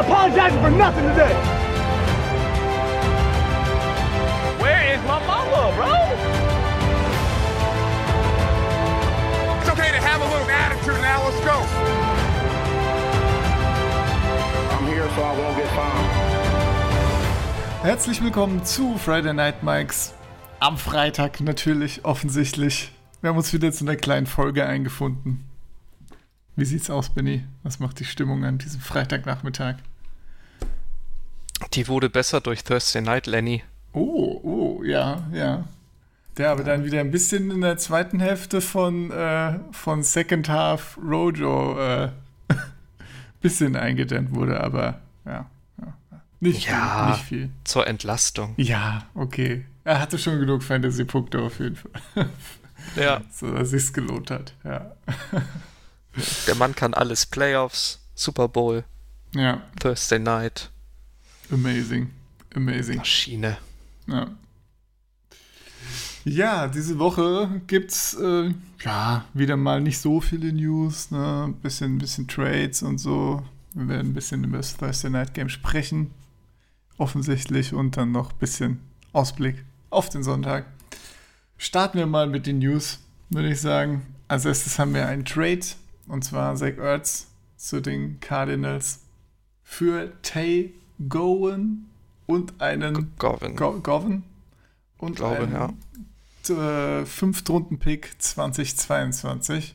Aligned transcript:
ain't 0.00 0.08
apologizing 0.08 0.60
for 0.60 0.70
nothing 0.70 1.04
today. 1.08 1.34
Where 4.60 4.94
is 4.94 5.00
my 5.06 5.18
mama, 5.26 5.72
bro? 5.76 5.94
It's 9.60 9.70
okay 9.70 9.90
to 9.92 10.00
have 10.00 10.20
a 10.20 10.28
little 10.32 10.50
attitude 10.50 11.00
now. 11.02 11.24
Let's 11.24 11.40
go. 11.44 11.56
I'm 14.76 14.86
here 14.86 15.08
so 15.14 15.22
I 15.22 15.38
won't 15.38 15.56
get 15.56 15.68
found. 15.68 16.06
Herzlich 17.82 18.22
willkommen 18.22 18.64
zu 18.64 18.98
Friday 18.98 19.32
Night 19.32 19.62
Mikes. 19.62 20.14
Am 20.60 20.76
Freitag 20.76 21.40
natürlich, 21.40 22.04
offensichtlich. 22.04 22.92
Wir 23.22 23.30
haben 23.30 23.38
uns 23.38 23.52
wieder 23.54 23.72
zu 23.72 23.84
einer 23.84 23.96
kleinen 23.96 24.26
Folge 24.26 24.66
eingefunden. 24.66 25.44
Wie 26.56 26.66
sieht's 26.66 26.90
aus, 26.90 27.08
Benny? 27.08 27.44
Was 27.62 27.80
macht 27.80 28.00
die 28.00 28.04
Stimmung 28.04 28.44
an 28.44 28.58
diesem 28.58 28.82
Freitagnachmittag? 28.82 29.76
Die 31.74 31.88
wurde 31.88 32.10
besser 32.10 32.40
durch 32.40 32.64
Thursday 32.64 33.02
Night, 33.02 33.26
Lenny. 33.26 33.62
Oh, 33.92 34.40
oh, 34.42 34.82
ja, 34.84 35.24
ja. 35.32 35.64
Der 36.36 36.50
aber 36.50 36.64
dann 36.64 36.84
wieder 36.84 37.00
ein 37.00 37.10
bisschen 37.10 37.50
in 37.50 37.60
der 37.60 37.76
zweiten 37.76 38.20
Hälfte 38.20 38.60
von, 38.60 39.10
äh, 39.10 39.58
von 39.72 40.02
Second 40.02 40.48
Half 40.48 40.96
Rojo 41.02 41.78
äh, 41.78 42.08
bisschen 43.40 43.76
eingedämmt 43.76 44.34
wurde, 44.34 44.60
aber 44.60 45.00
ja. 45.26 45.46
ja. 45.80 45.94
Nicht, 46.40 46.68
Ja. 46.68 47.04
viel, 47.04 47.10
nicht 47.12 47.24
viel. 47.24 47.50
Zur 47.64 47.86
Entlastung. 47.86 48.54
Ja, 48.56 49.06
okay. 49.14 49.64
Er 49.84 50.00
hatte 50.00 50.18
schon 50.18 50.38
genug 50.40 50.62
Fantasy-Punkte 50.62 51.40
auf 51.40 51.58
jeden 51.58 51.76
Fall. 51.76 52.28
Ja, 52.96 53.22
so 53.32 53.52
dass 53.52 53.70
sich's 53.70 53.92
gelohnt 53.92 54.30
hat, 54.30 54.54
ja. 54.64 54.92
der 56.46 56.54
Mann 56.54 56.74
kann 56.74 56.94
alles. 56.94 57.26
Playoffs, 57.26 58.00
Super 58.14 58.48
Bowl, 58.48 58.84
Ja, 59.34 59.62
Thursday 59.80 60.18
Night, 60.18 60.70
amazing. 61.52 62.10
Amazing. 62.54 62.96
Maschine. 62.96 63.58
Ja. 64.06 64.30
Ja, 66.24 66.68
diese 66.68 66.98
Woche 66.98 67.62
gibt's 67.66 68.14
äh, 68.14 68.52
ja 68.84 69.24
wieder 69.32 69.56
mal 69.56 69.80
nicht 69.80 69.98
so 69.98 70.20
viele 70.20 70.52
News, 70.52 71.10
ne? 71.10 71.44
Ein 71.48 71.54
bisschen, 71.54 71.98
bisschen 71.98 72.28
Trades 72.28 72.82
und 72.82 72.98
so. 72.98 73.42
Wir 73.72 73.88
werden 73.88 74.10
ein 74.10 74.14
bisschen 74.14 74.44
über 74.44 74.58
das 74.58 74.76
Thursday 74.76 75.10
Night 75.10 75.32
Game 75.32 75.48
sprechen. 75.48 76.10
Offensichtlich 76.98 77.72
und 77.72 77.96
dann 77.96 78.12
noch 78.12 78.32
ein 78.32 78.38
bisschen 78.38 78.80
Ausblick 79.12 79.64
auf 79.88 80.10
den 80.10 80.22
Sonntag. 80.22 80.66
Starten 81.56 81.98
wir 81.98 82.06
mal 82.06 82.26
mit 82.26 82.46
den 82.46 82.58
News, 82.58 82.98
würde 83.30 83.50
ich 83.50 83.60
sagen. 83.60 84.02
Als 84.28 84.44
erstes 84.44 84.78
haben 84.78 84.92
wir 84.92 85.06
einen 85.06 85.24
Trade 85.24 85.60
und 86.06 86.24
zwar 86.24 86.54
Zach 86.56 86.76
Ertz 86.76 87.28
zu 87.56 87.80
den 87.80 88.20
Cardinals 88.20 89.00
für 89.62 90.12
Tay 90.22 90.74
Gowen 91.08 91.90
und 92.26 92.60
einen 92.60 93.12
Govin. 93.18 93.56
Go 93.56 93.80
Govan 93.80 94.24
und 94.98 95.16
Glaube, 95.16 95.48
einen 95.48 95.78
äh, 96.48 97.06
Fünftrunden-Pick 97.06 98.14
2022. 98.18 99.74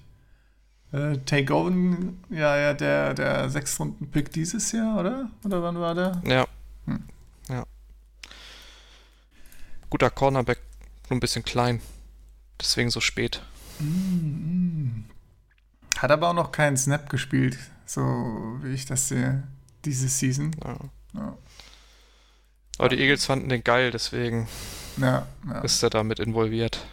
Äh, 0.92 1.18
Tay 1.26 1.44
Govan, 1.44 2.20
ja, 2.30 2.58
ja, 2.58 2.74
der, 2.74 3.14
der 3.14 3.50
Sechstrunden-Pick 3.50 4.32
dieses 4.32 4.72
Jahr, 4.72 5.00
oder? 5.00 5.30
Oder 5.44 5.64
wann 5.64 5.80
war 5.80 5.96
der? 5.96 6.22
Ja. 6.26 6.46
Hm. 6.86 7.04
Ja. 7.50 7.64
Guter 9.90 10.10
Cornerback, 10.10 10.62
nur 11.10 11.18
ein 11.18 11.20
bisschen 11.20 11.44
klein. 11.44 11.82
Deswegen 12.60 12.90
so 12.90 13.02
spät. 13.02 13.42
Hat 15.98 16.12
aber 16.12 16.30
auch 16.30 16.34
noch 16.34 16.52
keinen 16.52 16.78
Snap 16.78 17.10
gespielt, 17.10 17.58
so 17.86 18.02
wie 18.62 18.74
ich 18.74 18.86
das 18.86 19.10
sehe, 19.10 19.44
diese 19.84 20.08
Season. 20.08 20.56
Ja. 20.64 20.78
Ja, 21.16 21.38
Aber 22.78 22.90
die 22.90 23.00
Eagles 23.00 23.26
fanden 23.26 23.50
den 23.50 23.64
geil, 23.64 23.92
deswegen 23.92 24.48
ja, 24.98 25.28
ja. 25.48 25.62
ist 25.62 25.82
er 25.84 25.90
damit 25.90 26.20
involviert. 26.20 26.86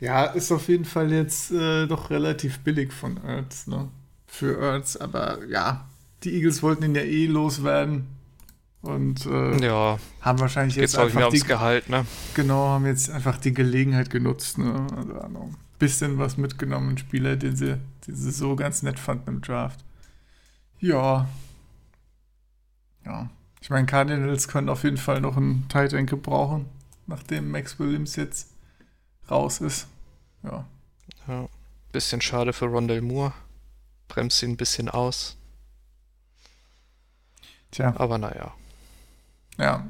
ja 0.00 0.24
ist 0.24 0.52
auf 0.52 0.68
jeden 0.68 0.84
Fall 0.84 1.12
jetzt 1.12 1.50
äh, 1.50 1.86
doch 1.86 2.10
relativ 2.10 2.60
billig 2.60 2.92
von 2.92 3.22
Ertz, 3.24 3.66
ne? 3.66 3.88
Für 4.26 4.58
Ertz, 4.60 4.96
aber 4.96 5.44
ja, 5.46 5.86
die 6.24 6.34
Eagles 6.34 6.62
wollten 6.62 6.84
ihn 6.84 6.94
ja 6.94 7.02
eh 7.02 7.26
loswerden 7.26 8.06
und 8.84 9.24
äh, 9.26 9.56
Ja, 9.64 9.98
haben 10.20 10.40
wahrscheinlich 10.40 10.76
jetzt 10.76 10.98
einfach 10.98 11.20
die, 11.20 11.24
ums 11.24 11.46
Gehalt, 11.46 11.88
ne? 11.88 12.04
Genau, 12.34 12.68
haben 12.68 12.86
jetzt 12.86 13.10
einfach 13.10 13.38
die 13.38 13.54
Gelegenheit 13.54 14.10
genutzt. 14.10 14.58
Ne? 14.58 14.86
Also 14.96 15.20
ein 15.20 15.56
bisschen 15.78 16.18
was 16.18 16.36
mitgenommen, 16.36 16.90
einen 16.90 16.98
Spieler, 16.98 17.36
den 17.36 17.56
sie, 17.56 17.78
den 18.06 18.14
sie 18.16 18.30
so 18.30 18.56
ganz 18.56 18.82
nett 18.82 18.98
fanden 18.98 19.30
im 19.30 19.40
Draft. 19.40 19.84
Ja. 20.80 21.28
Ja. 23.06 23.30
Ich 23.64 23.70
meine, 23.70 23.86
Cardinals 23.86 24.46
können 24.46 24.68
auf 24.68 24.84
jeden 24.84 24.98
Fall 24.98 25.22
noch 25.22 25.38
einen 25.38 25.66
Tight 25.70 25.94
End 25.94 26.10
gebrauchen, 26.10 26.66
nachdem 27.06 27.50
Max 27.50 27.78
Williams 27.78 28.14
jetzt 28.14 28.50
raus 29.30 29.62
ist. 29.62 29.86
Ja. 30.42 30.66
Ja. 31.26 31.48
Bisschen 31.90 32.20
schade 32.20 32.52
für 32.52 32.66
Rondell 32.66 33.00
Moore. 33.00 33.32
Bremst 34.06 34.42
ihn 34.42 34.50
ein 34.50 34.56
bisschen 34.58 34.90
aus. 34.90 35.38
Tja, 37.70 37.94
Aber 37.96 38.18
naja. 38.18 38.52
ja. 39.56 39.86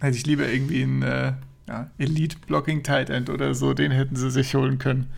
Hätte 0.00 0.16
ich 0.16 0.26
lieber 0.26 0.48
irgendwie 0.48 0.82
einen 0.82 1.02
äh, 1.02 1.34
ja, 1.68 1.88
Elite-Blocking 1.98 2.82
Tight 2.82 3.10
End 3.10 3.30
oder 3.30 3.54
so, 3.54 3.74
den 3.74 3.92
hätten 3.92 4.16
sie 4.16 4.32
sich 4.32 4.56
holen 4.56 4.80
können. 4.80 5.12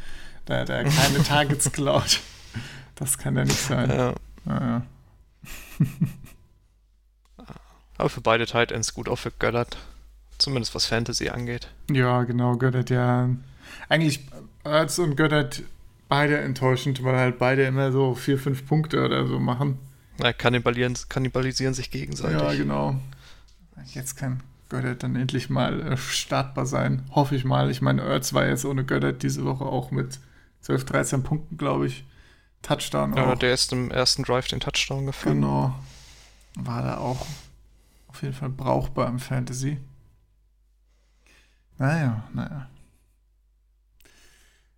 Da 0.45 0.59
hat 0.61 0.69
er 0.69 0.85
keine 0.85 1.23
Targets 1.27 1.73
klaut. 1.73 2.21
Das 2.95 3.17
kann 3.17 3.37
ja 3.37 3.45
nicht 3.45 3.57
sein. 3.59 3.89
Ja. 3.89 4.15
Ja, 4.45 4.61
ja. 4.61 4.83
Aber 7.99 8.09
für 8.09 8.21
beide 8.21 8.47
Tight 8.47 8.73
Ends 8.73 8.95
gut, 8.95 9.09
auch 9.09 9.19
für 9.19 9.31
Göllert. 9.31 9.77
Zumindest 10.39 10.75
was 10.75 10.87
Fantasy 10.87 11.29
angeht. 11.29 11.69
Ja, 11.91 12.25
genau, 12.25 12.57
Göttert 12.57 12.91
ja. 12.91 13.29
Eigentlich 13.89 14.27
Erz 14.65 14.99
und 14.99 15.17
Göttert 15.17 15.63
beide 16.09 16.39
enttäuschend, 16.39 17.03
weil 17.05 17.17
halt 17.17 17.39
beide 17.39 17.65
immer 17.65 17.93
so 17.93 18.15
vier, 18.15 18.39
fünf 18.39 18.67
Punkte 18.67 19.05
oder 19.05 19.27
so 19.27 19.39
machen. 19.39 19.79
Ja, 20.23 20.33
kannibalisieren, 20.33 20.97
kannibalisieren 21.09 21.75
sich 21.75 21.91
gegenseitig. 21.91 22.41
Ja, 22.41 22.53
genau. 22.55 22.97
Jetzt 23.87 24.17
kann 24.17 24.43
Göttert 24.69 25.03
dann 25.03 25.15
endlich 25.17 25.51
mal 25.51 25.93
äh, 25.93 25.97
startbar 25.97 26.67
sein. 26.67 27.05
Hoffe 27.13 27.37
ich 27.37 27.45
mal. 27.45 27.71
Ich 27.71 27.81
meine, 27.81 28.03
Erz 28.03 28.33
war 28.33 28.47
jetzt 28.47 28.65
ohne 28.65 28.85
Göttert 28.85 29.23
diese 29.23 29.45
Woche 29.45 29.65
auch 29.65 29.91
mit 29.91 30.19
12, 30.63 30.85
13 30.85 31.23
Punkten, 31.23 31.57
glaube 31.57 31.87
ich. 31.87 32.05
Touchdown 32.63 33.15
Ja, 33.15 33.33
auch. 33.33 33.39
der 33.39 33.55
ist 33.55 33.73
im 33.73 33.91
ersten 33.91 34.23
Drive 34.23 34.49
den 34.49 34.61
Touchdown 34.61 35.07
gefangen. 35.07 35.43
Genau. 35.43 35.75
War 36.57 36.83
da 36.83 36.99
auch 36.99 37.27
auf 38.15 38.23
jeden 38.23 38.35
Fall 38.35 38.51
brauchbar 38.51 39.09
im 39.09 39.19
Fantasy. 39.19 39.79
Naja, 41.79 42.23
naja. 42.33 42.69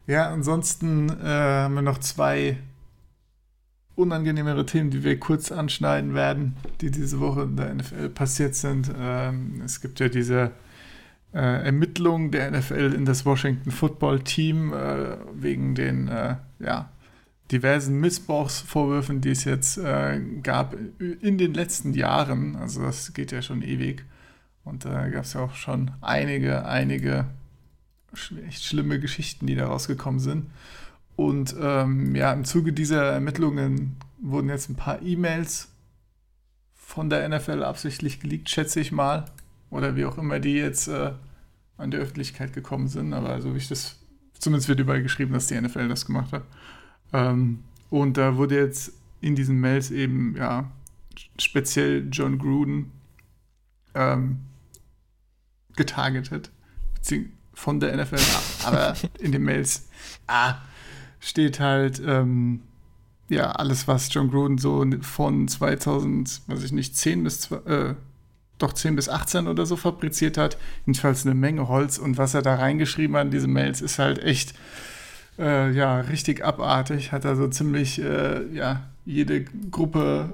Ja, 0.07 0.31
ansonsten 0.31 1.11
äh, 1.11 1.63
haben 1.63 1.75
wir 1.75 1.83
noch 1.83 1.99
zwei 1.99 2.57
unangenehmere 3.95 4.65
Themen, 4.65 4.91
die 4.91 5.05
wir 5.05 5.21
kurz 5.21 5.53
anschneiden 5.53 6.15
werden, 6.15 6.57
die 6.81 6.91
diese 6.91 7.21
Woche 7.21 7.43
in 7.43 7.57
der 7.57 7.75
NFL 7.75 8.09
passiert 8.09 8.55
sind. 8.55 8.91
Ähm, 8.99 9.61
es 9.63 9.83
gibt 9.83 10.01
ja 10.01 10.09
diese 10.09 10.53
äh, 11.35 11.67
Ermittlungen 11.67 12.31
der 12.31 12.51
NFL 12.51 12.95
in 12.95 13.05
das 13.05 13.27
Washington 13.27 13.71
Football 13.71 14.21
Team 14.21 14.73
äh, 14.73 15.19
wegen 15.35 15.75
den 15.75 16.09
äh, 16.09 16.37
ja, 16.59 16.89
diversen 17.53 18.01
Missbrauchsvorwürfen, 18.01 19.21
die 19.21 19.31
es 19.31 19.45
jetzt 19.45 19.79
äh, 19.79 20.21
gab 20.43 20.77
in 20.99 21.39
den 21.39 21.55
letzten 21.55 21.95
Jahren. 21.95 22.57
Also 22.57 22.83
das 22.83 23.13
geht 23.13 23.33
ja 23.33 23.43
schon 23.43 23.63
ewig. 23.63 24.05
Und 24.65 24.85
da 24.85 25.09
gab 25.09 25.25
es 25.25 25.35
ja 25.35 25.41
auch 25.43 25.55
schon 25.55 25.93
einige, 26.01 26.67
einige 26.67 27.27
echt 28.49 28.65
schlimme 28.65 28.99
Geschichten, 28.99 29.47
die 29.47 29.55
da 29.55 29.67
rausgekommen 29.67 30.21
sind. 30.21 30.51
Und 31.15 31.55
ähm, 31.61 32.15
ja, 32.15 32.33
im 32.33 32.45
Zuge 32.45 32.73
dieser 32.73 33.13
Ermittlungen 33.13 33.97
wurden 34.19 34.49
jetzt 34.49 34.69
ein 34.69 34.77
paar 34.77 35.01
E-Mails 35.03 35.69
von 36.75 37.11
der 37.11 37.29
NFL 37.29 37.63
absichtlich 37.63 38.21
geleakt, 38.21 38.51
schätze 38.51 38.81
ich 38.81 38.93
mal. 38.93 39.27
Oder 39.71 39.97
wie 39.97 40.05
auch 40.05 40.19
immer 40.19 40.41
die 40.41 40.55
jetzt 40.55 40.89
äh, 40.89 41.13
an 41.77 41.91
die 41.91 41.97
Öffentlichkeit 41.97 42.53
gekommen 42.53 42.89
sind. 42.89 43.13
Aber 43.15 43.41
so 43.41 43.55
wie 43.55 43.59
ich 43.59 43.69
das, 43.69 43.97
zumindest 44.39 44.69
wird 44.69 44.81
überall 44.81 45.03
geschrieben, 45.03 45.33
dass 45.33 45.47
die 45.47 45.61
NFL 45.61 45.89
das 45.89 46.07
gemacht 46.07 46.33
hat. 46.33 46.45
Ähm, 47.13 47.65
und 47.91 48.17
da 48.17 48.37
wurde 48.37 48.57
jetzt 48.57 48.93
in 49.21 49.35
diesen 49.35 49.61
Mails 49.61 49.91
eben, 49.91 50.37
ja, 50.37 50.71
speziell 51.39 52.09
John 52.11 52.39
Gruden 52.39 52.93
ähm, 53.95 54.41
getargetet. 55.77 56.51
Beziehungsweise 56.95 57.37
von 57.57 57.81
der 57.81 57.97
NFL, 57.97 58.23
aber 58.65 58.95
in 59.19 59.33
den 59.33 59.43
Mails 59.43 59.89
ah, 60.27 60.57
steht 61.19 61.59
halt, 61.59 62.01
ähm, 62.07 62.61
ja, 63.29 63.51
alles, 63.51 63.89
was 63.89 64.13
John 64.13 64.31
Gruden 64.31 64.59
so 64.59 64.85
von 65.01 65.49
2000, 65.49 66.43
weiß 66.47 66.63
ich 66.63 66.73
nicht, 66.73 66.97
10 66.97 67.25
bis, 67.25 67.51
äh, 67.51 67.95
doch 68.59 68.73
10 68.73 68.95
bis 68.95 69.09
18 69.09 69.49
oder 69.49 69.67
so 69.67 69.75
fabriziert 69.77 70.39
hat. 70.39 70.59
Jedenfalls 70.85 71.25
eine 71.25 71.35
Menge 71.35 71.67
Holz. 71.67 71.99
Und 71.99 72.19
was 72.19 72.35
er 72.35 72.43
da 72.43 72.55
reingeschrieben 72.55 73.17
hat 73.17 73.25
in 73.25 73.31
diese 73.31 73.49
Mails, 73.49 73.81
ist 73.81 73.99
halt 73.99 74.23
echt, 74.23 74.55
äh, 75.39 75.71
ja, 75.71 76.01
richtig 76.01 76.45
abartig. 76.45 77.13
Hat 77.13 77.25
er 77.25 77.37
so 77.37 77.49
ziemlich, 77.49 78.01
äh, 78.01 78.47
ja, 78.53 78.83
jede 79.05 79.45
Gruppe 79.45 80.33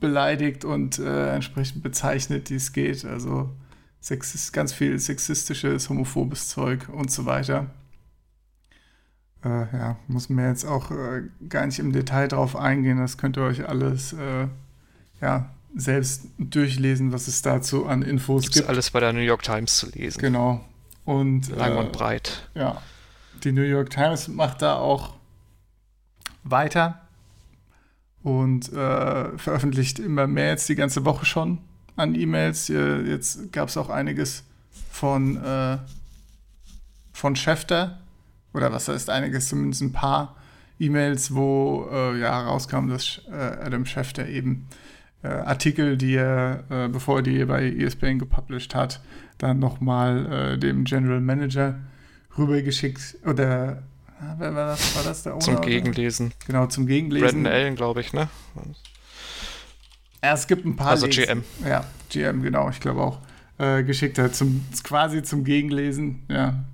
beleidigt 0.00 0.64
und 0.64 0.98
äh, 0.98 1.34
entsprechend 1.34 1.82
bezeichnet, 1.82 2.48
die 2.48 2.54
es 2.56 2.72
geht. 2.72 3.04
Also 3.04 3.50
sexist, 4.00 4.52
ganz 4.52 4.72
viel 4.72 4.98
sexistisches, 4.98 5.88
homophobes 5.88 6.48
Zeug 6.48 6.88
und 6.88 7.10
so 7.10 7.26
weiter. 7.26 7.66
Äh, 9.44 9.48
ja, 9.48 9.96
muss 10.06 10.28
mir 10.28 10.48
jetzt 10.48 10.64
auch 10.64 10.90
äh, 10.90 11.22
gar 11.48 11.66
nicht 11.66 11.78
im 11.78 11.92
Detail 11.92 12.28
drauf 12.28 12.56
eingehen. 12.56 12.98
Das 12.98 13.18
könnt 13.18 13.36
ihr 13.36 13.42
euch 13.42 13.68
alles 13.68 14.12
äh, 14.12 14.48
ja, 15.20 15.50
selbst 15.74 16.26
durchlesen, 16.38 17.12
was 17.12 17.28
es 17.28 17.42
dazu 17.42 17.86
an 17.86 18.02
Infos 18.02 18.42
Gibt's 18.42 18.56
gibt. 18.58 18.68
alles 18.68 18.90
bei 18.90 19.00
der 19.00 19.12
New 19.12 19.20
York 19.20 19.42
Times 19.42 19.76
zu 19.76 19.88
lesen. 19.90 20.20
Genau. 20.20 20.64
Und 21.04 21.48
Lang 21.56 21.76
und 21.78 21.92
breit. 21.92 22.48
ja, 22.54 22.80
die 23.40 23.52
New 23.52 23.62
York 23.62 23.90
Times 23.90 24.28
macht 24.28 24.62
da 24.62 24.76
auch 24.76 25.14
weiter 26.44 27.00
und 28.22 28.72
äh, 28.72 29.38
veröffentlicht 29.38 29.98
immer 29.98 30.26
mehr 30.26 30.48
jetzt 30.48 30.68
die 30.68 30.74
ganze 30.74 31.04
Woche 31.04 31.24
schon 31.24 31.58
an 31.96 32.14
E-Mails. 32.14 32.70
Äh, 32.70 33.02
Jetzt 33.02 33.52
gab 33.52 33.68
es 33.68 33.76
auch 33.76 33.88
einiges 33.88 34.44
von, 34.90 35.36
äh, 35.42 35.78
von 37.12 37.36
Schäfter, 37.36 38.00
oder 38.52 38.72
was 38.72 38.88
heißt 38.88 39.10
einiges, 39.10 39.48
zumindest 39.48 39.82
ein 39.82 39.92
paar 39.92 40.36
E-Mails, 40.78 41.34
wo 41.34 41.88
äh, 41.92 42.18
ja 42.18 42.40
rauskam, 42.42 42.88
dass 42.88 43.20
äh, 43.30 43.34
Adam 43.34 43.86
Schäfter 43.86 44.26
eben 44.26 44.66
äh, 45.22 45.28
Artikel, 45.28 45.96
die 45.96 46.14
er, 46.14 46.64
äh, 46.70 46.88
bevor 46.88 47.18
er 47.18 47.22
die 47.22 47.44
bei 47.44 47.70
ESPN 47.70 48.18
gepublished 48.18 48.74
hat, 48.74 49.00
dann 49.38 49.58
nochmal 49.58 50.54
äh, 50.54 50.58
dem 50.58 50.84
General 50.84 51.20
Manager 51.20 51.78
rübergeschickt 52.38 53.16
oder 53.26 53.82
ah, 54.20 54.34
wer 54.38 54.54
war 54.54 54.66
das? 54.68 54.96
War 54.96 55.04
das 55.04 55.22
der 55.22 55.32
Owner, 55.34 55.40
Zum 55.40 55.56
oder? 55.56 55.66
Gegenlesen. 55.66 56.32
Genau, 56.46 56.66
zum 56.66 56.86
Gegenlesen. 56.86 57.42
Brandon 57.42 57.52
Allen, 57.52 57.76
glaube 57.76 58.00
ich, 58.00 58.12
ne? 58.12 58.28
Ja, 60.22 60.34
es 60.34 60.46
gibt 60.46 60.64
ein 60.66 60.76
paar 60.76 60.88
Also 60.88 61.06
Links. 61.06 61.26
GM. 61.26 61.44
Ja, 61.66 61.84
GM, 62.10 62.42
genau, 62.42 62.68
ich 62.70 62.80
glaube 62.80 63.00
auch. 63.00 63.18
Äh, 63.58 63.82
geschickt 63.84 64.18
hat, 64.18 64.34
zum, 64.34 64.64
quasi 64.84 65.22
zum 65.22 65.44
Gegenlesen, 65.44 66.22
ja. 66.28 66.64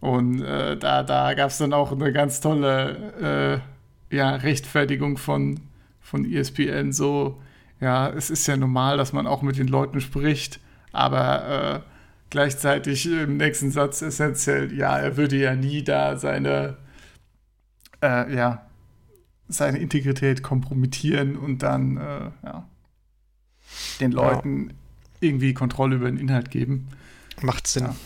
Und 0.00 0.42
äh, 0.42 0.76
da, 0.76 1.02
da 1.02 1.34
gab 1.34 1.50
es 1.50 1.58
dann 1.58 1.72
auch 1.72 1.90
eine 1.90 2.12
ganz 2.12 2.40
tolle 2.40 3.62
äh, 4.10 4.16
ja, 4.16 4.36
Rechtfertigung 4.36 5.16
von, 5.18 5.60
von 6.00 6.30
ESPN. 6.30 6.92
So, 6.92 7.40
ja, 7.80 8.08
es 8.10 8.30
ist 8.30 8.46
ja 8.46 8.56
normal, 8.56 8.96
dass 8.96 9.12
man 9.12 9.26
auch 9.26 9.42
mit 9.42 9.58
den 9.58 9.68
Leuten 9.68 10.00
spricht, 10.00 10.60
aber 10.92 11.82
äh, 11.84 11.97
gleichzeitig 12.30 13.06
im 13.06 13.36
nächsten 13.36 13.70
Satz 13.70 14.02
essentiell, 14.02 14.72
ja, 14.72 14.98
er 14.98 15.16
würde 15.16 15.36
ja 15.36 15.54
nie 15.54 15.82
da 15.82 16.16
seine, 16.16 16.76
äh, 18.02 18.34
ja, 18.34 18.66
seine 19.48 19.78
Integrität 19.78 20.42
kompromittieren 20.42 21.36
und 21.36 21.62
dann, 21.62 21.96
äh, 21.96 22.30
ja, 22.44 22.68
den 24.00 24.12
Leuten 24.12 24.74
irgendwie 25.20 25.54
Kontrolle 25.54 25.96
über 25.96 26.06
den 26.06 26.18
Inhalt 26.18 26.50
geben 26.50 26.88
Macht 27.42 27.66
Sinn. 27.66 27.84
Ja. 27.84 27.96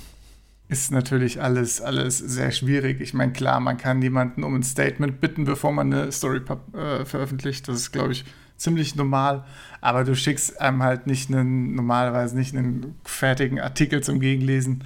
ist 0.69 0.91
natürlich 0.91 1.41
alles, 1.41 1.81
alles 1.81 2.19
sehr 2.19 2.51
schwierig. 2.51 3.01
Ich 3.01 3.15
meine, 3.15 3.33
klar, 3.33 3.61
man 3.61 3.77
kann 3.77 4.03
jemanden 4.03 4.45
um 4.45 4.55
ein 4.55 4.63
Statement 4.63 5.21
bitten, 5.21 5.45
bevor 5.45 5.73
man 5.73 5.93
eine 5.93 6.13
Story 6.13 6.41
äh, 6.73 7.05
veröffentlicht. 7.05 7.69
Das 7.69 7.77
ist, 7.77 7.93
glaube 7.93 8.13
ich, 8.13 8.25
ziemlich 8.63 8.95
normal. 8.95 9.45
Aber 9.81 10.05
du 10.05 10.15
schickst 10.15 10.61
einem 10.61 10.83
halt 10.83 11.07
nicht 11.07 11.31
einen, 11.31 11.75
normalerweise 11.75 12.37
nicht 12.37 12.55
einen 12.55 12.95
fertigen 13.05 13.61
Artikel 13.61 14.03
zum 14.03 14.21
Gegenlesen. 14.21 14.85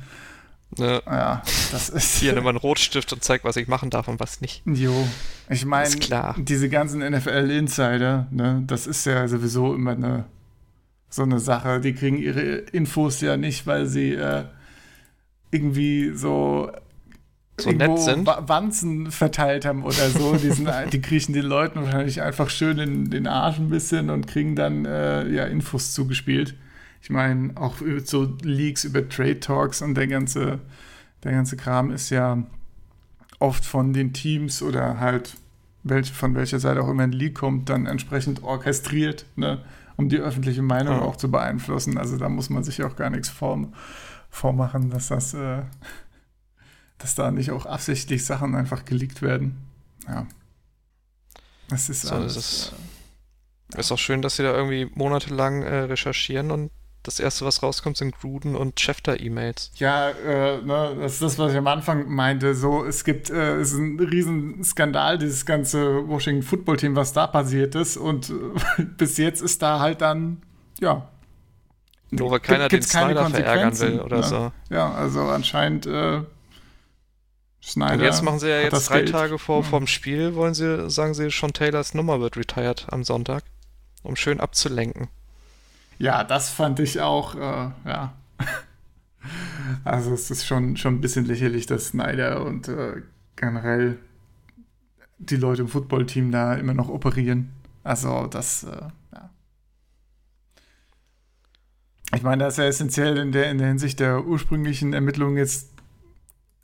Ne? 0.79 1.03
Ja, 1.07 1.43
das 1.71 1.89
ist. 1.89 2.17
Hier 2.17 2.33
nimm 2.33 2.45
mal 2.45 2.51
einen 2.51 2.59
Rotstift 2.59 3.13
und 3.13 3.23
zeig, 3.23 3.45
was 3.45 3.57
ich 3.57 3.69
machen 3.69 3.91
darf 3.91 4.09
und 4.09 4.21
was 4.21 4.41
nicht. 4.41 4.63
Jo. 4.67 5.07
Ich 5.49 5.65
meine, 5.65 5.95
diese 6.39 6.69
ganzen 6.69 7.01
NFL-Insider, 7.09 8.27
ne, 8.31 8.63
das 8.67 8.87
ist 8.87 9.07
ja 9.07 9.29
sowieso 9.29 9.75
immer 9.75 9.93
eine 9.93 10.25
so 11.09 11.23
eine 11.23 11.39
Sache. 11.39 11.81
Die 11.81 11.95
kriegen 11.95 12.19
ihre 12.19 12.41
Infos 12.41 13.21
ja 13.21 13.37
nicht, 13.37 13.67
weil 13.67 13.87
sie 13.87 14.13
äh, 14.13 14.45
irgendwie 15.51 16.13
so 16.15 16.71
So 17.59 17.71
nett 17.71 17.99
sind. 17.99 18.27
Wa- 18.27 18.43
Wanzen 18.47 19.11
verteilt 19.11 19.65
haben 19.65 19.83
oder 19.85 20.11
so. 20.11 20.35
Die, 20.37 20.51
sind, 20.51 20.69
die 20.93 21.01
kriechen 21.01 21.33
den 21.33 21.45
Leuten 21.47 21.81
wahrscheinlich 21.83 22.21
einfach 22.23 22.51
schön 22.51 22.79
in 22.79 23.11
den 23.11 23.27
Arsch 23.27 23.59
ein 23.59 23.71
bisschen 23.71 24.11
und 24.11 24.27
kriegen 24.27 24.55
dann 24.57 24.85
äh, 24.85 25.27
ja 25.29 25.45
Infos 25.45 25.93
zugespielt. 25.95 26.55
Ich 27.03 27.09
meine, 27.11 27.53
auch 27.57 27.77
so 28.05 28.29
Leaks 28.43 28.85
über 28.85 29.09
Trade 29.09 29.41
Talks 29.41 29.81
und 29.81 29.95
der 29.95 30.07
ganze, 30.09 30.59
der 31.25 31.33
ganze 31.33 31.57
Kram 31.57 31.91
ist 31.93 32.11
ja 32.11 32.43
oft 33.39 33.65
von 33.65 33.93
den 33.93 34.13
Teams 34.13 34.61
oder 34.63 34.99
halt 34.99 35.35
welch, 35.83 36.13
von 36.13 36.35
welcher 36.35 36.59
Seite 36.59 36.83
auch 36.83 36.89
immer 36.89 37.05
ein 37.05 37.13
Leak 37.13 37.37
kommt, 37.37 37.69
dann 37.69 37.87
entsprechend 37.87 38.43
orchestriert, 38.43 39.25
ne, 39.37 39.61
um 39.97 40.09
die 40.09 40.19
öffentliche 40.19 40.63
Meinung 40.63 40.95
Ja. 40.95 41.03
auch 41.03 41.17
zu 41.17 41.31
beeinflussen. 41.31 41.97
Also 41.97 42.17
da 42.19 42.29
muss 42.29 42.51
man 42.51 42.65
sich 42.65 42.83
auch 42.83 42.97
gar 42.97 43.09
nichts 43.11 43.29
vorm, 43.29 43.73
vormachen, 44.31 44.91
dass 44.91 45.09
das, 45.09 45.33
äh, 45.35 45.63
dass 46.99 47.15
da 47.15 47.31
nicht 47.31 47.51
auch 47.51 47.67
absichtlich 47.67 48.25
Sachen 48.25 48.55
einfach 48.55 48.85
geleakt 48.85 49.23
werden. 49.23 49.57
Ja. 50.09 50.27
Das 51.69 51.89
ist 51.89 52.03
So 52.03 52.15
alles. 52.15 52.37
ist 52.37 52.73
es. 53.71 53.77
äh, 53.77 53.81
Ist 53.81 53.93
auch 53.93 53.99
schön, 53.99 54.23
dass 54.23 54.37
sie 54.37 54.43
da 54.43 54.55
irgendwie 54.55 54.91
monatelang 54.95 55.63
äh, 55.63 55.75
recherchieren 55.81 56.51
und 56.51 56.71
das 57.03 57.21
erste, 57.21 57.45
was 57.45 57.63
rauskommt, 57.63 57.97
sind 57.97 58.19
Gruden 58.19 58.57
und 58.57 58.81
Schäfter-E-Mails. 58.81 59.71
Ja, 59.77 60.11
äh, 60.11 60.61
ne, 60.61 60.97
das 61.01 61.15
ist 61.15 61.23
das, 61.23 61.39
was 61.39 61.53
ich 61.53 61.59
am 61.59 61.69
Anfang 61.69 62.09
meinte. 62.09 62.53
So, 62.57 62.85
es 62.85 63.05
gibt, 63.05 63.31
äh, 63.31 63.57
es 63.59 63.71
ist 63.73 63.79
ein 63.79 64.01
Riesenskandal, 64.01 65.17
dieses 65.17 65.47
ganze 65.47 66.09
Washington 66.09 66.43
Football 66.43 66.79
Team, 66.79 66.97
was 66.97 67.13
da 67.13 67.29
passiert 67.29 67.77
ist. 67.77 67.97
Und 67.97 68.31
äh, 68.31 68.83
bis 68.99 69.19
jetzt 69.19 69.41
ist 69.41 69.63
da 69.63 69.79
halt 69.79 70.01
dann, 70.01 70.43
ja. 70.81 71.09
Nur 72.11 72.31
weil 72.33 72.41
keiner 72.41 72.69
den 72.69 72.83
Snyder 72.83 73.29
verärgern 73.31 73.79
will 73.79 74.01
oder 74.01 74.17
ne? 74.19 74.23
so. 74.25 74.53
Ja, 74.71 74.93
also 74.93 75.23
anscheinend 75.23 75.87
äh, 75.87 76.23
Snyder. 77.67 77.95
Und 77.95 78.01
jetzt 78.01 78.23
machen 78.23 78.39
sie 78.39 78.49
ja 78.49 78.61
jetzt 78.61 78.73
das 78.73 78.87
drei 78.87 79.01
Geld. 79.01 79.11
Tage 79.11 79.39
vor 79.39 79.63
Ja. 79.63 79.69
vom 79.69 79.87
Spiel, 79.89 80.35
wollen 80.37 80.55
sie, 80.55 80.89
sagen 80.89 81.15
sie, 81.15 81.31
schon 81.33 81.53
Taylors 81.53 81.95
Nummer 81.95 82.21
wird 82.21 82.37
retired 82.37 82.87
am 82.91 83.03
Sonntag, 83.03 83.43
um 84.03 84.15
schön 84.15 84.39
abzulenken. 84.41 85.09
Ja, 85.99 86.23
das 86.25 86.51
fand 86.51 86.79
ich 86.79 87.01
auch, 87.01 87.35
äh, 87.35 87.71
ja. 87.89 88.13
Also 89.83 90.13
es 90.15 90.31
ist 90.31 90.47
schon, 90.47 90.77
schon 90.77 90.95
ein 90.95 91.01
bisschen 91.01 91.25
lächerlich, 91.25 91.67
dass 91.67 91.89
Snyder 91.89 92.45
und 92.45 92.69
äh, 92.69 93.03
generell 93.35 93.99
die 95.19 95.35
Leute 95.37 95.63
im 95.63 95.69
Footballteam 95.69 96.31
da 96.31 96.55
immer 96.55 96.75
noch 96.75 96.89
operieren. 96.89 97.51
Also 97.83 98.29
das, 98.29 98.63
äh, 98.63 98.83
ja. 99.13 99.31
Ich 102.15 102.23
meine, 102.23 102.45
da 102.45 102.49
ist 102.49 102.59
ja 102.59 102.65
essentiell 102.65 103.17
in 103.19 103.33
der, 103.33 103.51
in 103.51 103.59
der 103.59 103.67
Hinsicht 103.67 103.99
der 103.99 104.25
ursprünglichen 104.25 104.93
Ermittlungen 104.93 105.37
jetzt 105.37 105.71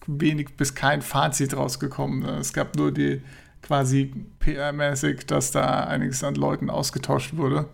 wenig 0.06 0.56
bis 0.56 0.74
kein 0.74 1.02
Fazit 1.02 1.56
rausgekommen. 1.56 2.20
ne? 2.20 2.32
Es 2.38 2.52
gab 2.52 2.76
nur 2.76 2.92
die 2.92 3.22
quasi 3.62 4.12
PR-mäßig, 4.40 5.26
dass 5.26 5.50
da 5.52 5.84
einiges 5.84 6.24
an 6.24 6.34
Leuten 6.34 6.68
ausgetauscht 6.70 7.36
wurde. 7.36 7.68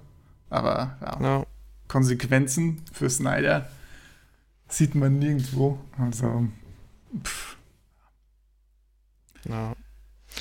Aber 0.50 0.96
ja, 1.00 1.18
Ja, 1.20 1.46
Konsequenzen 1.88 2.82
für 2.92 3.08
Snyder 3.08 3.68
sieht 4.68 4.94
man 4.94 5.18
nirgendwo. 5.18 5.78
Also, 5.98 6.46
pff, 7.24 7.56
ja, 9.48 9.72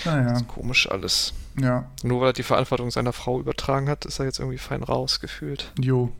naja, 0.04 0.34
ist 0.34 0.48
komisch 0.50 0.90
alles. 0.92 1.34
ja, 1.60 1.90
Nur 2.04 2.20
weil 2.22 2.30
er 2.30 2.34
die 2.34 2.44
Verantwortung 2.44 2.92
seiner 2.92 3.14
Frau 3.14 3.40
übertragen 3.40 3.88
hat, 3.90 4.06
ist 4.06 4.20
er 4.20 4.26
jetzt 4.26 4.40
irgendwie 4.40 4.58
fein 4.58 4.84
rausgefühlt. 4.84 5.72
jo. 5.80 6.12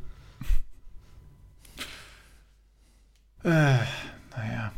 Äh, 3.44 3.78
naja. 4.36 4.72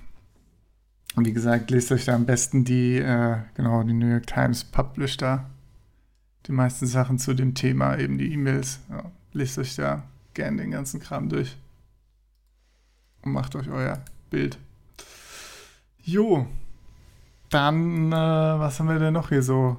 Und 1.20 1.26
wie 1.26 1.34
gesagt, 1.34 1.70
lest 1.70 1.92
euch 1.92 2.06
da 2.06 2.16
am 2.16 2.26
besten 2.26 2.64
die, 2.64 2.98
äh, 2.98 3.40
genau, 3.54 3.84
die 3.84 3.92
New 3.92 4.08
York 4.08 4.26
Times 4.26 4.64
published 4.64 5.22
da 5.22 5.50
die 6.46 6.54
meisten 6.54 6.88
Sachen 6.88 7.20
zu 7.20 7.34
dem 7.34 7.56
Thema, 7.56 7.98
eben 7.98 8.18
die 8.18 8.32
E-Mails. 8.32 8.80
Ja, 8.90 9.04
lest 9.34 9.58
euch 9.58 9.76
da 9.76 10.04
gern 10.34 10.56
den 10.56 10.72
ganzen 10.72 11.02
Kram 11.02 11.28
durch. 11.28 11.58
Und 13.22 13.34
macht 13.34 13.54
euch 13.58 13.68
euer 13.68 14.00
Bild. 14.30 14.58
Jo. 16.02 16.48
Dann, 17.50 18.14
äh, 18.14 18.16
was 18.16 18.80
haben 18.80 18.88
wir 18.88 19.00
denn 19.00 19.14
noch 19.14 19.28
hier 19.28 19.44
so? 19.44 19.76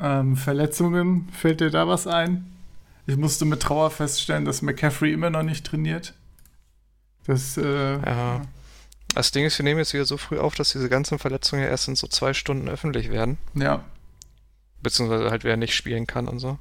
Ähm, 0.00 0.34
Verletzungen, 0.34 1.28
fällt 1.30 1.60
dir 1.60 1.70
da 1.70 1.86
was 1.86 2.08
ein? 2.08 2.44
Ich 3.06 3.16
musste 3.16 3.44
mit 3.44 3.62
Trauer 3.62 3.92
feststellen, 3.92 4.44
dass 4.44 4.62
McCaffrey 4.62 5.12
immer 5.12 5.30
noch 5.30 5.44
nicht 5.44 5.64
trainiert. 5.64 6.12
Das, 7.24 7.56
äh, 7.56 8.00
Ja. 8.04 8.42
Das 9.14 9.32
Ding 9.32 9.44
ist, 9.44 9.58
wir 9.58 9.64
nehmen 9.64 9.78
jetzt 9.80 9.92
wieder 9.92 10.04
so 10.04 10.16
früh 10.16 10.38
auf, 10.38 10.54
dass 10.54 10.72
diese 10.72 10.88
ganzen 10.88 11.18
Verletzungen 11.18 11.62
ja 11.62 11.68
erst 11.68 11.88
in 11.88 11.96
so 11.96 12.06
zwei 12.06 12.32
Stunden 12.32 12.68
öffentlich 12.68 13.10
werden. 13.10 13.38
ja. 13.54 13.84
Beziehungsweise 14.82 15.30
halt 15.30 15.44
wer 15.44 15.58
nicht 15.58 15.74
spielen 15.74 16.06
kann 16.06 16.26
und 16.26 16.38
so. 16.38 16.58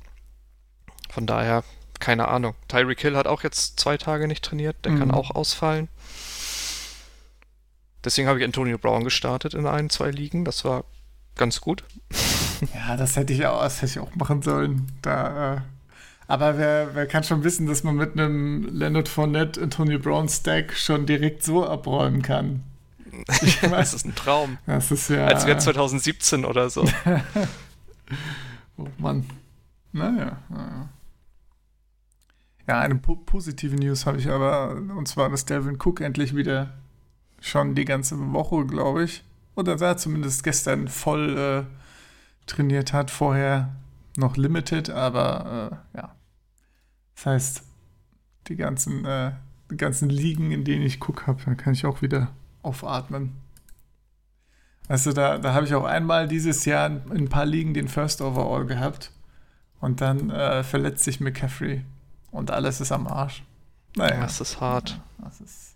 Von 1.09 1.25
daher, 1.25 1.63
keine 2.01 2.27
Ahnung. 2.27 2.53
Tyreek 2.67 2.99
Hill 2.99 3.15
hat 3.15 3.27
auch 3.27 3.43
jetzt 3.43 3.79
zwei 3.79 3.95
Tage 3.97 4.27
nicht 4.27 4.43
trainiert, 4.43 4.75
der 4.83 4.97
kann 4.97 5.07
Mhm. 5.07 5.13
auch 5.13 5.31
ausfallen. 5.31 5.87
Deswegen 8.03 8.27
habe 8.27 8.39
ich 8.39 8.45
Antonio 8.45 8.77
Brown 8.77 9.05
gestartet 9.05 9.53
in 9.53 9.65
ein, 9.65 9.89
zwei 9.89 10.11
Ligen. 10.11 10.43
Das 10.43 10.65
war 10.65 10.83
ganz 11.35 11.61
gut. 11.61 11.85
Ja, 12.75 12.97
das 12.97 13.15
hätte 13.15 13.31
ich 13.31 13.45
auch, 13.45 13.61
das 13.61 13.77
hätte 13.81 13.91
ich 13.93 13.99
auch 13.99 14.13
machen 14.15 14.41
sollen. 14.41 14.91
Da, 15.01 15.55
äh, 15.55 15.61
Aber 16.29 16.59
wer, 16.59 16.93
wer 16.93 17.07
kann 17.07 17.23
schon 17.23 17.43
wissen, 17.43 17.65
dass 17.65 17.83
man 17.83 17.95
mit 17.95 18.13
einem 18.13 18.63
Leonard 18.71 19.07
Fournette, 19.07 19.59
Antonio 19.63 19.97
Brown 19.97 20.29
Stack 20.29 20.73
schon 20.73 21.07
direkt 21.07 21.41
so 21.41 21.65
abräumen 21.65 22.21
kann? 22.21 22.63
Ich 23.41 23.59
mein, 23.63 23.71
das 23.71 23.95
ist 23.95 24.05
ein 24.05 24.13
Traum. 24.13 24.59
Das 24.67 24.91
ist 24.91 25.09
ja. 25.09 25.25
Als 25.25 25.47
wäre 25.47 25.57
2017 25.57 26.45
oder 26.45 26.69
so. 26.69 26.87
oh 28.77 28.87
Mann. 28.99 29.25
Naja. 29.91 30.37
naja. 30.49 30.89
Ja, 32.67 32.79
eine 32.79 32.93
po 32.97 33.15
positive 33.15 33.75
News 33.75 34.05
habe 34.05 34.19
ich 34.19 34.29
aber, 34.29 34.75
und 34.75 35.07
zwar, 35.07 35.29
dass 35.29 35.45
Delvin 35.45 35.79
Cook 35.83 35.99
endlich 35.99 36.35
wieder 36.35 36.75
schon 37.41 37.73
die 37.73 37.85
ganze 37.85 38.33
Woche, 38.33 38.67
glaube 38.67 39.05
ich, 39.05 39.23
oder 39.55 39.77
da 39.77 39.97
zumindest 39.97 40.43
gestern 40.43 40.89
voll 40.89 41.65
äh, 41.65 42.45
trainiert 42.45 42.93
hat. 42.93 43.09
Vorher 43.09 43.75
noch 44.15 44.37
limited, 44.37 44.91
aber 44.91 45.81
äh, 45.95 45.97
ja. 45.97 46.15
Das 47.19 47.25
heißt, 47.25 47.63
die 48.47 48.55
ganzen, 48.55 49.03
äh, 49.03 49.33
die 49.69 49.75
ganzen 49.75 50.09
Ligen, 50.09 50.51
in 50.51 50.63
denen 50.63 50.83
ich 50.83 51.01
Cook 51.01 51.27
habe, 51.27 51.41
da 51.45 51.53
kann 51.53 51.73
ich 51.73 51.85
auch 51.85 52.01
wieder 52.01 52.29
aufatmen. 52.61 53.33
Also 54.87 55.11
da, 55.11 55.37
da 55.37 55.53
habe 55.53 55.65
ich 55.65 55.75
auch 55.75 55.83
einmal 55.83 56.29
dieses 56.29 56.63
Jahr 56.63 56.87
in, 56.87 57.01
in, 57.11 57.17
ein 57.17 57.29
paar 57.29 57.45
Ligen 57.45 57.73
den 57.73 57.89
First 57.89 58.21
Overall 58.21 58.65
gehabt. 58.65 59.11
Und 59.81 59.99
dann 59.99 60.29
äh, 60.29 60.63
verletzt 60.63 61.03
sich 61.03 61.19
McCaffrey. 61.19 61.83
Und 62.31 62.51
alles 62.51 62.79
ist 62.79 62.93
am 62.93 63.05
Arsch. 63.05 63.43
Naja. 63.97 64.21
Das 64.21 64.39
ist 64.39 64.61
hart. 64.61 64.99
Das 65.17 65.41
ist 65.41 65.75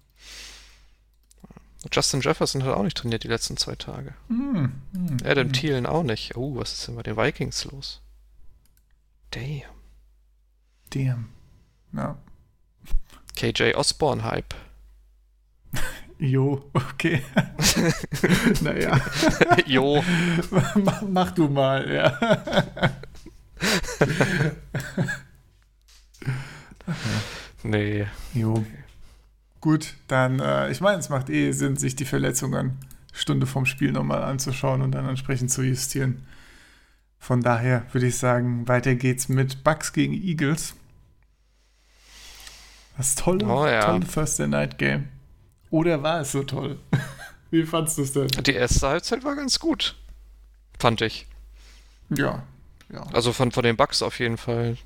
Justin 1.91 2.21
Jefferson 2.21 2.63
hat 2.63 2.75
auch 2.75 2.83
nicht 2.83 2.95
trainiert 2.95 3.25
die 3.25 3.27
letzten 3.27 3.57
zwei 3.57 3.75
Tage. 3.75 4.13
Mm, 4.29 4.67
mm, 4.93 5.17
Adam 5.25 5.49
mm. 5.49 5.53
Thielen 5.53 5.85
auch 5.85 6.03
nicht. 6.03 6.37
Oh, 6.37 6.55
was 6.55 6.71
ist 6.71 6.87
denn 6.87 6.95
bei 6.95 7.03
den 7.03 7.17
Vikings 7.17 7.65
los? 7.65 8.01
Damn. 9.31 9.72
Damn. 10.93 11.29
Ja. 11.93 12.17
KJ 13.35 13.75
Osborne 13.75 14.23
Hype. 14.23 14.55
Jo, 16.19 16.69
okay. 16.73 17.21
naja. 18.61 18.97
jo. 19.65 20.01
mach, 20.75 21.01
mach, 21.01 21.31
du 21.31 21.49
mal, 21.49 21.91
ja. 21.91 22.17
nee. 27.63 28.07
Jo. 28.33 28.63
Gut, 29.59 29.95
dann, 30.07 30.39
äh, 30.39 30.71
ich 30.71 30.79
meine, 30.79 30.99
es 30.99 31.09
macht 31.09 31.29
eh 31.29 31.51
Sinn, 31.51 31.75
sich 31.75 31.95
die 31.95 32.05
Verletzungen 32.05 32.77
Stunde 33.11 33.45
vom 33.45 33.65
Spiel 33.65 33.91
nochmal 33.91 34.23
anzuschauen 34.23 34.81
und 34.81 34.91
dann 34.91 35.09
entsprechend 35.09 35.51
zu 35.51 35.61
justieren. 35.61 36.25
Von 37.19 37.41
daher 37.41 37.85
würde 37.91 38.07
ich 38.07 38.17
sagen, 38.17 38.67
weiter 38.67 38.95
geht's 38.95 39.29
mit 39.29 39.63
Bucks 39.63 39.93
gegen 39.93 40.13
Eagles. 40.13 40.75
Das 42.97 43.15
tolle, 43.15 43.45
oh, 43.45 43.65
ja. 43.65 43.85
tolle 43.85 44.07
Thursday 44.07 44.47
Night 44.47 44.77
Game. 44.77 45.09
Oder 45.69 46.03
war 46.03 46.21
es 46.21 46.31
so 46.31 46.43
toll? 46.43 46.77
Wie 47.51 47.63
fandest 47.63 47.97
du 47.97 48.03
es 48.03 48.13
denn? 48.13 48.27
Die 48.27 48.53
erste 48.53 48.87
Halbzeit 48.87 49.23
war 49.23 49.35
ganz 49.35 49.59
gut. 49.59 49.95
Fand 50.79 51.01
ich. 51.01 51.27
Ja. 52.09 52.43
ja. 52.91 53.03
Also 53.13 53.33
von, 53.33 53.51
von 53.51 53.63
den 53.63 53.77
Bucks 53.77 54.01
auf 54.01 54.19
jeden 54.19 54.37
Fall. 54.37 54.77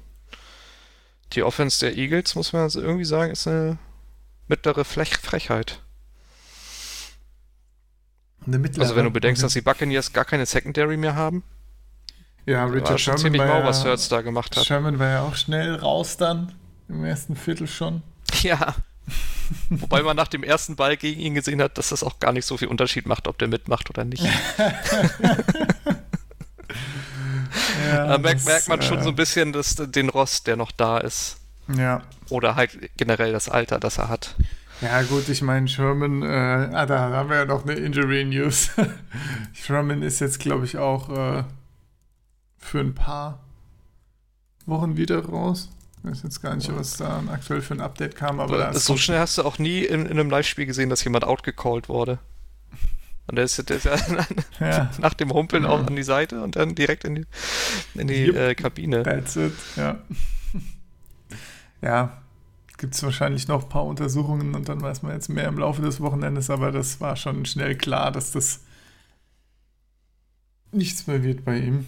Die 1.33 1.43
Offense 1.43 1.79
der 1.85 1.97
Eagles, 1.97 2.35
muss 2.35 2.53
man 2.53 2.63
also 2.63 2.81
irgendwie 2.81 3.05
sagen, 3.05 3.31
ist 3.31 3.47
eine 3.47 3.77
mittlere 4.47 4.85
Frech 4.85 5.17
Frechheit. 5.17 5.81
Eine 8.45 8.59
mittlere, 8.59 8.83
also 8.83 8.95
wenn 8.95 9.03
du 9.03 9.11
bedenkst, 9.11 9.43
dass 9.43 9.53
die 9.53 9.61
Buccaneers 9.61 10.13
gar 10.13 10.23
keine 10.23 10.45
Secondary 10.45 10.95
mehr 10.95 11.15
haben. 11.15 11.43
Ja, 12.45 12.63
Richard 12.63 12.91
war 12.91 12.97
schon 12.97 13.17
ziemlich 13.17 13.41
mau, 13.41 13.63
was 13.65 13.83
Hurts 13.83 14.07
da 14.07 14.21
gemacht 14.21 14.55
hat. 14.55 14.65
Sherman 14.65 14.99
war 14.99 15.09
ja 15.09 15.21
auch 15.23 15.35
schnell 15.35 15.75
raus 15.75 16.15
dann. 16.15 16.53
Im 16.89 17.03
ersten 17.03 17.35
Viertel 17.35 17.67
schon. 17.67 18.01
Ja. 18.41 18.75
Wobei 19.69 20.03
man 20.03 20.15
nach 20.17 20.27
dem 20.27 20.43
ersten 20.43 20.75
Ball 20.75 20.97
gegen 20.97 21.21
ihn 21.21 21.33
gesehen 21.33 21.61
hat, 21.61 21.77
dass 21.77 21.89
das 21.89 22.03
auch 22.03 22.19
gar 22.19 22.33
nicht 22.33 22.45
so 22.45 22.57
viel 22.57 22.67
Unterschied 22.67 23.05
macht, 23.05 23.27
ob 23.27 23.37
der 23.37 23.47
mitmacht 23.47 23.89
oder 23.89 24.03
nicht. 24.03 24.23
ja, 27.87 28.07
da 28.07 28.17
merkt, 28.17 28.45
merkt 28.45 28.67
man 28.67 28.81
schon 28.81 29.01
so 29.03 29.09
ein 29.09 29.15
bisschen 29.15 29.53
dass, 29.53 29.75
den 29.75 30.09
Rost, 30.09 30.47
der 30.47 30.57
noch 30.57 30.71
da 30.71 30.97
ist. 30.97 31.37
Ja. 31.73 32.01
Oder 32.29 32.55
halt 32.55 32.77
generell 32.97 33.31
das 33.31 33.47
Alter, 33.49 33.79
das 33.79 33.97
er 33.97 34.09
hat. 34.09 34.35
Ja, 34.81 35.01
gut, 35.01 35.27
ich 35.27 35.41
meine, 35.41 35.67
Sherman, 35.67 36.21
äh, 36.21 36.25
ah, 36.27 36.85
da 36.85 37.09
haben 37.09 37.29
wir 37.29 37.37
ja 37.37 37.45
noch 37.45 37.63
eine 37.63 37.73
Injury 37.73 38.25
News. 38.25 38.69
Sherman 39.53 40.03
ist 40.03 40.19
jetzt, 40.19 40.39
glaube 40.39 40.65
ich, 40.65 40.77
auch 40.77 41.09
äh, 41.09 41.43
für 42.57 42.79
ein 42.79 42.93
paar 42.93 43.43
Wochen 44.65 44.97
wieder 44.97 45.25
raus. 45.25 45.69
Ich 45.97 46.09
weiß 46.09 46.23
jetzt 46.23 46.41
gar 46.41 46.55
nicht, 46.55 46.73
was 46.75 46.97
da 46.97 47.23
aktuell 47.31 47.61
für 47.61 47.73
ein 47.73 47.81
Update 47.81 48.15
kam, 48.15 48.39
aber, 48.39 48.67
aber 48.67 48.79
so 48.79 48.97
schnell 48.97 49.19
hast 49.19 49.37
du 49.37 49.43
auch 49.43 49.57
nie 49.57 49.83
in, 49.83 50.05
in 50.05 50.11
einem 50.11 50.29
Live-Spiel 50.29 50.65
gesehen, 50.65 50.89
dass 50.89 51.03
jemand 51.03 51.25
outgecalled 51.25 51.89
wurde. 51.89 52.19
Und 53.27 53.35
der 53.35 53.45
ist, 53.45 53.69
der 53.69 53.77
ist 53.77 53.85
ja, 53.85 53.97
ja, 54.59 54.91
nach 54.99 55.13
dem 55.13 55.33
Humpeln 55.33 55.63
ja. 55.63 55.69
auch 55.69 55.85
an 55.85 55.95
die 55.95 56.03
Seite 56.03 56.41
und 56.41 56.55
dann 56.55 56.75
direkt 56.75 57.03
in 57.03 57.15
die, 57.15 57.25
in 57.95 58.07
die 58.07 58.27
yep. 58.27 58.35
äh, 58.35 58.55
Kabine. 58.55 59.03
That's 59.03 59.35
it, 59.35 59.53
ja. 59.75 59.97
ja, 61.81 62.21
gibt 62.77 62.95
es 62.95 63.03
wahrscheinlich 63.03 63.47
noch 63.47 63.63
ein 63.63 63.69
paar 63.69 63.85
Untersuchungen 63.85 64.55
und 64.55 64.69
dann 64.69 64.81
weiß 64.81 65.01
man 65.01 65.11
jetzt 65.11 65.27
mehr 65.27 65.47
im 65.47 65.57
Laufe 65.57 65.81
des 65.81 65.99
Wochenendes, 65.99 66.49
aber 66.49 66.71
das 66.71 67.01
war 67.01 67.17
schon 67.17 67.45
schnell 67.45 67.75
klar, 67.75 68.11
dass 68.11 68.31
das 68.31 68.61
nichts 70.71 71.07
mehr 71.07 71.23
wird 71.23 71.43
bei 71.43 71.57
ihm. 71.57 71.85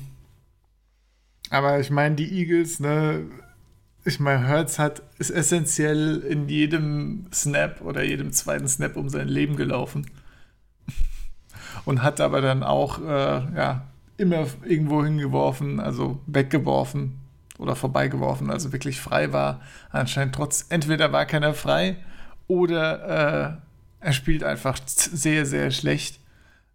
Aber 1.51 1.79
ich 1.79 1.89
meine, 1.89 2.15
die 2.15 2.31
Eagles, 2.39 2.79
ne, 2.79 3.25
ich 4.05 4.19
meine, 4.19 4.47
Hertz 4.47 4.79
hat, 4.79 5.01
ist 5.17 5.29
essentiell 5.29 6.19
in 6.19 6.47
jedem 6.47 7.27
Snap 7.33 7.81
oder 7.81 8.03
jedem 8.03 8.31
zweiten 8.31 8.67
Snap 8.67 8.95
um 8.95 9.09
sein 9.09 9.27
Leben 9.27 9.55
gelaufen. 9.55 10.09
Und 11.85 12.03
hat 12.03 12.21
aber 12.21 12.41
dann 12.41 12.63
auch, 12.63 12.99
äh, 12.99 13.55
ja, 13.55 13.87
immer 14.17 14.47
irgendwo 14.65 15.03
hingeworfen, 15.03 15.79
also 15.79 16.19
weggeworfen 16.27 17.19
oder 17.57 17.75
vorbeigeworfen, 17.75 18.49
also 18.51 18.71
wirklich 18.73 18.99
frei 18.99 19.31
war. 19.31 19.61
Anscheinend 19.91 20.35
trotz, 20.35 20.65
entweder 20.69 21.11
war 21.11 21.25
keiner 21.25 21.53
frei 21.53 21.97
oder 22.47 23.59
äh, 24.01 24.05
er 24.05 24.13
spielt 24.13 24.43
einfach 24.43 24.79
sehr, 24.85 25.45
sehr 25.45 25.71
schlecht. 25.71 26.19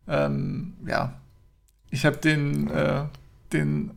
Ähm, 0.09 0.75
ja, 0.87 1.15
ich 1.91 2.07
habe 2.07 2.17
den, 2.17 2.71
äh, 2.71 3.05
den 3.53 3.93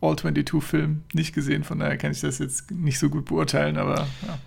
All-22-Film 0.00 1.04
nicht 1.12 1.34
gesehen, 1.34 1.64
von 1.64 1.78
daher 1.78 1.98
kann 1.98 2.12
ich 2.12 2.20
das 2.20 2.38
jetzt 2.38 2.70
nicht 2.70 2.98
so 2.98 3.10
gut 3.10 3.26
beurteilen, 3.26 3.76
aber 3.76 4.08
ja. 4.26 4.38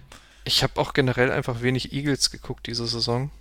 Ich 0.46 0.64
habe 0.64 0.80
auch 0.80 0.94
generell 0.94 1.32
einfach 1.32 1.62
wenig 1.62 1.94
Eagles 1.94 2.32
geguckt 2.32 2.68
diese 2.68 2.86
Saison. 2.86 3.32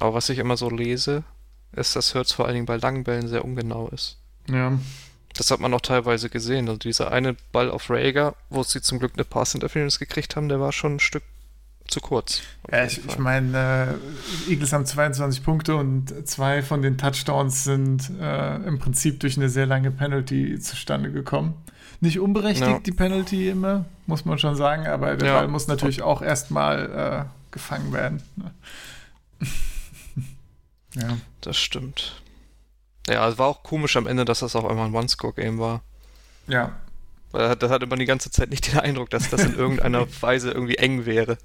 Aber 0.00 0.14
was 0.14 0.28
ich 0.28 0.38
immer 0.38 0.56
so 0.56 0.68
lese, 0.68 1.24
ist, 1.72 1.96
dass 1.96 2.14
Hertz 2.14 2.32
vor 2.32 2.44
allen 2.44 2.54
Dingen 2.54 2.66
bei 2.66 2.76
langen 2.76 3.04
Bällen 3.04 3.28
sehr 3.28 3.44
ungenau 3.44 3.88
ist. 3.88 4.18
Ja. 4.50 4.78
Das 5.34 5.50
hat 5.50 5.60
man 5.60 5.72
auch 5.74 5.80
teilweise 5.80 6.28
gesehen. 6.28 6.68
Also 6.68 6.78
dieser 6.78 7.10
eine 7.10 7.36
Ball 7.52 7.70
auf 7.70 7.90
Rager, 7.90 8.34
wo 8.50 8.62
sie 8.62 8.82
zum 8.82 8.98
Glück 8.98 9.12
eine 9.14 9.24
Pass-Interference 9.24 9.98
gekriegt 9.98 10.36
haben, 10.36 10.48
der 10.48 10.60
war 10.60 10.72
schon 10.72 10.96
ein 10.96 11.00
Stück 11.00 11.22
zu 11.88 12.00
kurz. 12.00 12.42
Ja, 12.70 12.84
ich, 12.84 13.04
ich 13.04 13.18
meine, 13.18 13.98
äh, 14.48 14.50
Eagles 14.50 14.72
haben 14.72 14.86
22 14.86 15.42
Punkte 15.44 15.76
und 15.76 16.26
zwei 16.28 16.62
von 16.62 16.82
den 16.82 16.98
Touchdowns 16.98 17.64
sind 17.64 18.10
äh, 18.20 18.56
im 18.56 18.78
Prinzip 18.78 19.20
durch 19.20 19.36
eine 19.36 19.48
sehr 19.48 19.66
lange 19.66 19.90
Penalty 19.90 20.58
zustande 20.58 21.10
gekommen. 21.10 21.54
Nicht 22.00 22.20
unberechtigt 22.20 22.68
ja. 22.68 22.78
die 22.78 22.92
Penalty 22.92 23.48
immer, 23.48 23.86
muss 24.06 24.24
man 24.24 24.38
schon 24.38 24.56
sagen, 24.56 24.86
aber 24.86 25.16
der 25.16 25.28
ja. 25.28 25.38
Ball 25.38 25.48
muss 25.48 25.66
natürlich 25.66 26.02
auch 26.02 26.20
erstmal 26.22 27.26
äh, 27.26 27.52
gefangen 27.52 27.92
werden. 27.92 28.22
Ne? 28.36 28.50
ja. 30.94 31.16
Das 31.40 31.56
stimmt. 31.56 32.20
Ja, 33.08 33.28
es 33.28 33.38
war 33.38 33.46
auch 33.46 33.62
komisch 33.62 33.96
am 33.96 34.06
Ende, 34.06 34.24
dass 34.24 34.40
das 34.40 34.56
auf 34.56 34.66
einmal 34.66 34.86
ein 34.86 34.94
One-Score-Game 34.94 35.58
war. 35.58 35.82
Ja, 36.48 36.72
das 37.36 37.70
hatte 37.70 37.86
man 37.86 37.98
die 37.98 38.04
ganze 38.04 38.30
Zeit 38.30 38.50
nicht 38.50 38.72
den 38.72 38.78
Eindruck, 38.78 39.10
dass 39.10 39.30
das 39.30 39.44
in 39.44 39.54
irgendeiner 39.56 40.06
Weise 40.20 40.50
irgendwie 40.50 40.76
eng 40.76 41.06
wäre. 41.06 41.38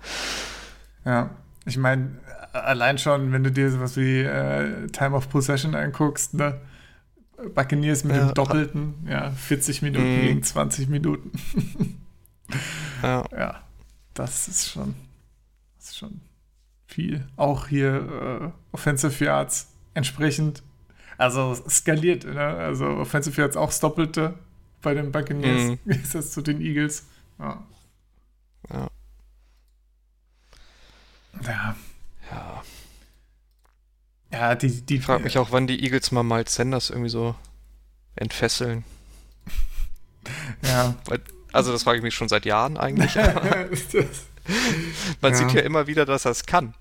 Ja, 1.06 1.32
ich 1.66 1.78
meine, 1.78 2.20
allein 2.54 2.98
schon, 2.98 3.32
wenn 3.32 3.44
du 3.44 3.52
dir 3.52 3.72
sowas 3.72 3.98
wie 3.98 4.22
äh, 4.22 4.88
Time 4.88 5.16
of 5.16 5.30
Possession 5.30 5.76
anguckst, 5.76 6.34
ne? 6.34 6.60
Buccaneers 7.56 8.04
mit 8.04 8.16
ja, 8.16 8.28
dem 8.28 8.34
Doppelten, 8.36 8.94
ja, 9.08 9.32
40 9.32 9.82
Minuten 9.82 10.18
mm. 10.18 10.22
gegen 10.22 10.44
20 10.44 10.90
Minuten. 10.90 11.32
ja. 13.04 13.24
ja, 13.32 13.64
das 14.14 14.48
ist 14.48 14.70
schon, 14.70 14.94
das 15.78 15.90
ist 15.90 15.98
schon 15.98 16.22
viel. 16.86 17.26
Auch 17.38 17.68
hier 17.68 18.52
äh, 18.54 18.76
Offensive 18.76 19.24
Yards 19.24 19.72
entsprechend, 19.96 20.62
also 21.18 21.56
skaliert, 21.68 22.26
ne? 22.26 22.40
also 22.40 22.86
Offensive 22.86 23.40
Yards 23.42 23.58
auch 23.58 23.70
das 23.70 23.80
Doppelte, 23.80 24.36
bei 24.82 24.94
den 24.94 25.12
Buccaneers. 25.12 25.78
Mhm. 25.86 25.92
ist 25.92 26.16
das 26.16 26.32
zu 26.32 26.42
den 26.42 26.62
Eagles? 26.62 27.06
Ja. 27.40 27.64
Ja. 28.70 28.88
Ja. 31.44 31.76
Ja. 32.32 32.64
Ja, 34.32 34.56
die, 34.56 34.82
die. 34.82 34.96
Ich 34.96 35.04
frage 35.04 35.24
mich 35.24 35.38
auch, 35.38 35.52
wann 35.52 35.68
die 35.68 35.84
Eagles 35.84 36.12
mal 36.12 36.24
Miles 36.24 36.56
Sanders 36.56 36.90
irgendwie 36.90 37.10
so 37.10 37.36
entfesseln. 38.16 38.84
ja. 40.64 40.96
Also 41.52 41.72
das 41.72 41.84
frage 41.84 41.98
ich 41.98 42.04
mich 42.04 42.16
schon 42.16 42.30
seit 42.30 42.46
Jahren 42.46 42.78
eigentlich. 42.78 43.16
Man 45.22 45.32
ja. 45.32 45.38
sieht 45.38 45.52
ja 45.52 45.62
immer 45.62 45.88
wieder, 45.88 46.06
dass 46.06 46.26
er 46.26 46.32
es 46.32 46.46
kann. 46.46 46.74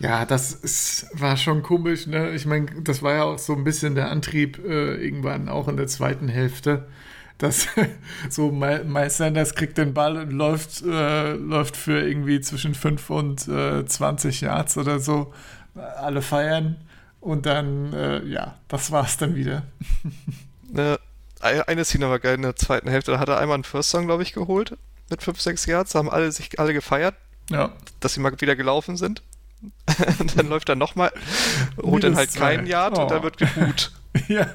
Ja, 0.00 0.24
das 0.24 0.52
ist, 0.52 1.08
war 1.12 1.36
schon 1.36 1.62
komisch. 1.62 2.06
Ne? 2.06 2.30
Ich 2.30 2.46
meine, 2.46 2.66
das 2.82 3.02
war 3.02 3.14
ja 3.14 3.24
auch 3.24 3.38
so 3.38 3.54
ein 3.54 3.64
bisschen 3.64 3.94
der 3.94 4.10
Antrieb 4.10 4.58
äh, 4.58 4.94
irgendwann 4.94 5.50
auch 5.50 5.68
in 5.68 5.76
der 5.76 5.86
zweiten 5.86 6.28
Hälfte. 6.28 6.88
Dass 7.36 7.68
so 8.30 8.50
Miles 8.50 9.18
Sanders 9.18 9.54
kriegt 9.54 9.76
den 9.76 9.92
Ball 9.92 10.16
und 10.16 10.30
läuft, 10.30 10.82
äh, 10.82 11.32
läuft 11.34 11.76
für 11.76 12.00
irgendwie 12.00 12.40
zwischen 12.40 12.74
5 12.74 13.10
und 13.10 13.46
äh, 13.48 13.84
20 13.84 14.40
Yards 14.40 14.78
oder 14.78 15.00
so. 15.00 15.34
Alle 15.74 16.22
feiern. 16.22 16.76
Und 17.20 17.44
dann, 17.44 17.92
äh, 17.92 18.24
ja, 18.24 18.56
das 18.68 18.90
war's 18.90 19.16
dann 19.16 19.36
wieder. 19.36 19.62
Ne, 20.72 21.00
eine 21.40 21.84
Szene 21.84 22.08
war 22.08 22.20
geil 22.20 22.36
in 22.36 22.42
der 22.42 22.54
zweiten 22.54 22.88
Hälfte. 22.88 23.10
Da 23.10 23.18
hat 23.18 23.28
er 23.28 23.38
einmal 23.38 23.54
einen 23.54 23.64
First 23.64 23.90
Song, 23.90 24.06
glaube 24.06 24.22
ich, 24.22 24.32
geholt. 24.32 24.78
Mit 25.08 25.20
5, 25.20 25.40
6 25.40 25.66
Yards. 25.66 25.90
Da 25.90 25.98
haben 25.98 26.08
alle 26.08 26.30
sich 26.30 26.60
alle 26.60 26.72
gefeiert. 26.72 27.16
Ja. 27.50 27.72
Dass 27.98 28.14
sie 28.14 28.20
mal 28.20 28.40
wieder 28.40 28.54
gelaufen 28.54 28.96
sind. 28.96 29.24
Und 30.18 30.36
dann 30.38 30.48
läuft 30.48 30.68
er 30.68 30.76
nochmal, 30.76 31.12
holt 31.82 32.04
dann 32.04 32.16
halt 32.16 32.34
keinen 32.34 32.66
Yard 32.66 32.98
oh. 32.98 33.02
und 33.02 33.10
dann 33.10 33.22
wird 33.22 33.36
geboot. 33.36 33.92
ja. 34.28 34.46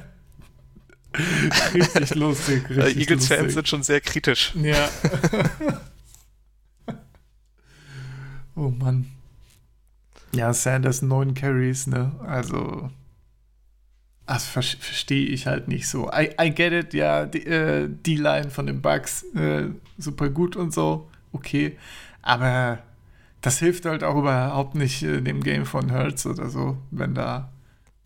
Richtig 1.72 2.14
lustig. 2.14 2.68
Richtig 2.68 2.96
Eagles-Fans 2.98 3.54
sind 3.54 3.68
schon 3.68 3.82
sehr 3.82 4.00
kritisch. 4.00 4.52
Ja. 4.56 4.88
oh 8.54 8.68
Mann. 8.68 9.06
Ja, 10.34 10.52
Sanders 10.52 11.00
neun 11.02 11.34
Carries, 11.34 11.86
ne? 11.86 12.12
Also. 12.26 12.90
Das 14.26 14.44
verstehe 14.44 15.26
ich 15.26 15.46
halt 15.46 15.68
nicht 15.68 15.88
so. 15.88 16.10
I, 16.12 16.30
I 16.40 16.50
get 16.50 16.72
it, 16.72 16.94
ja, 16.94 17.26
die, 17.26 17.46
äh, 17.46 17.88
die 17.88 18.16
Line 18.16 18.50
von 18.50 18.66
den 18.66 18.82
Bugs 18.82 19.22
äh, 19.34 19.68
super 19.98 20.28
gut 20.30 20.56
und 20.56 20.74
so, 20.74 21.08
okay. 21.32 21.78
Aber 22.22 22.80
das 23.46 23.60
hilft 23.60 23.84
halt 23.86 24.02
auch 24.02 24.16
überhaupt 24.16 24.74
nicht 24.74 25.04
in 25.04 25.24
dem 25.24 25.40
Game 25.40 25.66
von 25.66 25.88
Hertz 25.88 26.26
oder 26.26 26.50
so, 26.50 26.78
wenn 26.90 27.14
da 27.14 27.48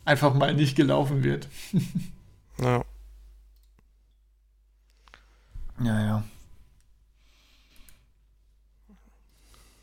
einfach 0.04 0.34
mal 0.34 0.52
nicht 0.52 0.76
gelaufen 0.76 1.24
wird. 1.24 1.48
ja. 2.58 2.84
Ja, 5.82 6.00
ja. 6.02 6.24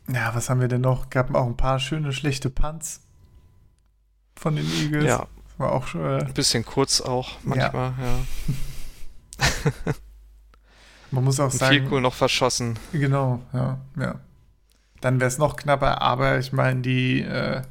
Ja, 0.09 0.35
was 0.35 0.47
haben 0.51 0.61
wir 0.61 0.67
denn 0.67 0.81
noch? 0.81 1.09
Gab 1.09 1.33
auch 1.33 1.47
ein 1.47 1.57
paar 1.57 1.79
schöne, 1.79 2.13
schlechte 2.13 2.51
Punts 2.51 3.01
von 4.35 4.55
den 4.55 4.71
Eagles. 4.73 5.05
Ja. 5.05 5.25
War 5.57 5.71
auch 5.71 5.95
äh, 5.95 6.19
Ein 6.19 6.33
bisschen 6.35 6.65
kurz 6.65 7.01
auch 7.01 7.31
manchmal, 7.41 7.93
ja. 7.99 8.19
ja. 9.39 9.93
Man 11.09 11.23
muss 11.23 11.39
auch 11.39 11.49
sagen. 11.51 11.73
Viel 11.73 11.91
cool 11.91 12.01
noch 12.01 12.13
verschossen. 12.13 12.77
Genau, 12.91 13.41
ja, 13.53 13.79
ja. 13.99 14.19
Dann 15.01 15.19
wäre 15.19 15.27
es 15.27 15.37
noch 15.37 15.55
knapper, 15.55 16.01
aber 16.01 16.39
ich 16.39 16.53
meine, 16.53 16.81
die, 16.81 17.21
äh, 17.21 17.61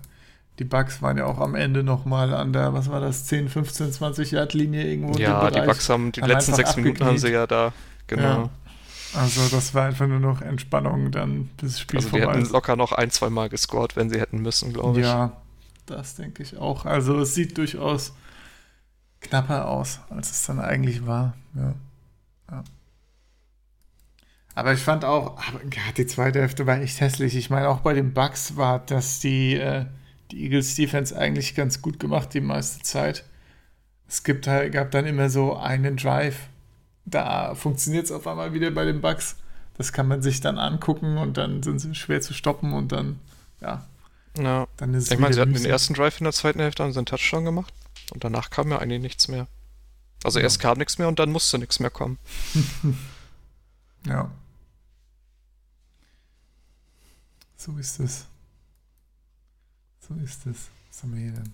die 0.59 0.65
Bugs 0.65 1.03
waren 1.03 1.19
ja 1.19 1.27
auch 1.27 1.39
am 1.39 1.55
Ende 1.55 1.83
nochmal 1.83 2.33
an 2.33 2.53
der, 2.53 2.73
was 2.73 2.91
war 2.91 3.01
das, 3.01 3.27
10, 3.27 3.49
15, 3.49 3.93
20 3.93 4.31
Yard 4.31 4.55
Linie 4.55 4.85
irgendwo. 4.85 5.19
Ja, 5.19 5.51
die 5.51 5.61
Bugs 5.61 5.89
haben 5.89 6.13
die 6.13 6.21
letzten 6.21 6.55
sechs 6.55 6.77
Minuten 6.77 7.05
haben 7.05 7.19
sie 7.19 7.31
ja 7.31 7.47
da, 7.47 7.73
genau. 8.07 8.23
Ja. 8.23 8.51
Also 9.15 9.49
das 9.49 9.75
war 9.75 9.87
einfach 9.87 10.07
nur 10.07 10.21
noch 10.21 10.43
Entspannung 10.43 11.11
dann 11.11 11.49
bis 11.57 11.73
das 11.73 11.81
Spiel 11.81 11.99
also 11.99 12.11
vorbei 12.11 12.27
Also 12.27 12.39
die 12.39 12.45
hätten 12.45 12.53
locker 12.53 12.77
noch 12.77 12.93
ein, 12.93 13.11
zwei 13.11 13.31
Mal 13.31 13.49
gescored, 13.49 13.97
wenn 13.97 14.11
sie 14.11 14.21
hätten 14.21 14.41
müssen, 14.43 14.73
glaube 14.73 15.01
ich. 15.01 15.07
Ja, 15.07 15.33
das 15.87 16.17
denke 16.17 16.43
ich 16.43 16.59
auch. 16.59 16.85
Also 16.85 17.21
es 17.21 17.35
sieht 17.35 17.57
durchaus 17.57 18.13
knapper 19.21 19.69
aus, 19.69 20.01
als 20.11 20.31
es 20.31 20.45
dann 20.45 20.61
eigentlich 20.61 21.07
war. 21.07 21.35
Ja. 21.55 21.75
ja. 22.51 22.65
Aber 24.57 24.73
ich 24.73 24.81
fand 24.81 25.05
auch, 25.05 25.39
ja, 25.53 25.93
die 25.99 26.07
zweite 26.07 26.41
Hälfte 26.41 26.67
war 26.67 26.81
echt 26.81 27.03
hässlich. 27.03 27.37
Ich 27.37 27.51
meine, 27.51 27.69
auch 27.69 27.81
bei 27.81 27.93
den 27.93 28.15
Bugs 28.15 28.57
war 28.57 28.79
das 28.79 29.21
die, 29.21 29.55
äh, 29.55 29.85
die 30.31 30.45
Eagles 30.45 30.75
Defense 30.75 31.17
eigentlich 31.17 31.55
ganz 31.55 31.83
gut 31.83 32.01
gemacht 32.01 32.33
die 32.33 32.41
meiste 32.41 32.83
Zeit. 32.83 33.25
Es 34.09 34.25
gibt 34.25 34.47
halt, 34.47 34.73
gab 34.73 34.91
dann 34.93 35.05
immer 35.05 35.29
so 35.29 35.55
einen 35.59 35.99
Drive, 35.99 36.49
da 37.05 37.55
funktioniert 37.55 38.07
es 38.07 38.13
auf 38.13 38.27
einmal 38.27 38.55
wieder 38.55 38.71
bei 38.71 38.87
den 38.87 39.03
Bugs. 39.03 39.37
Das 39.77 39.93
kann 39.93 40.09
man 40.09 40.23
sich 40.23 40.41
dann 40.41 40.59
angucken 40.59 41.19
und 41.19 41.37
dann 41.37 41.63
sind 41.63 41.79
sie 41.79 41.95
schwer 41.95 42.23
zu 42.23 42.33
stoppen 42.33 42.73
und 42.73 42.93
dann, 42.93 43.21
ja. 43.61 43.85
Ja. 44.39 44.69
Dann 44.79 44.95
ist 44.95 45.13
ich 45.13 45.19
meine, 45.19 45.35
sie 45.35 45.41
hatten 45.43 45.53
den 45.53 45.67
ersten 45.67 45.93
Drive 45.93 46.19
in 46.19 46.25
der 46.25 46.33
zweiten 46.33 46.61
Hälfte, 46.61 46.83
haben 46.83 46.95
sie 46.95 46.99
einen 46.99 47.05
Touchdown 47.05 47.45
gemacht 47.45 47.75
und 48.11 48.25
danach 48.25 48.49
kam 48.49 48.71
ja 48.71 48.79
eigentlich 48.79 49.03
nichts 49.03 49.29
mehr. 49.29 49.49
Also 50.25 50.39
ja. 50.39 50.45
erst 50.45 50.61
kam 50.61 50.79
nichts 50.79 50.97
mehr 50.97 51.09
und 51.09 51.19
dann 51.19 51.31
musste 51.31 51.59
nichts 51.59 51.79
mehr 51.79 51.91
kommen. 51.91 52.19
ja. 54.07 54.31
So 57.67 57.77
ist 57.79 57.99
es. 57.99 58.27
So 59.99 60.15
ist 60.23 60.47
es. 60.47 60.69
Was 60.89 61.03
haben 61.03 61.15
wir 61.17 61.21
hier 61.21 61.33
denn? 61.33 61.53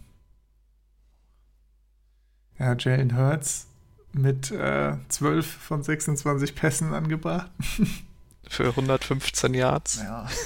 Ja, 2.59 2.77
Jalen 2.77 3.16
Hurts 3.16 3.66
mit 4.12 4.51
äh, 4.51 4.94
12 5.09 5.46
von 5.46 5.83
26 5.83 6.55
Pässen 6.55 6.92
angebracht. 6.92 7.51
Für 8.46 8.68
115 8.68 9.55
Yards. 9.55 10.03
Ja. 10.03 10.29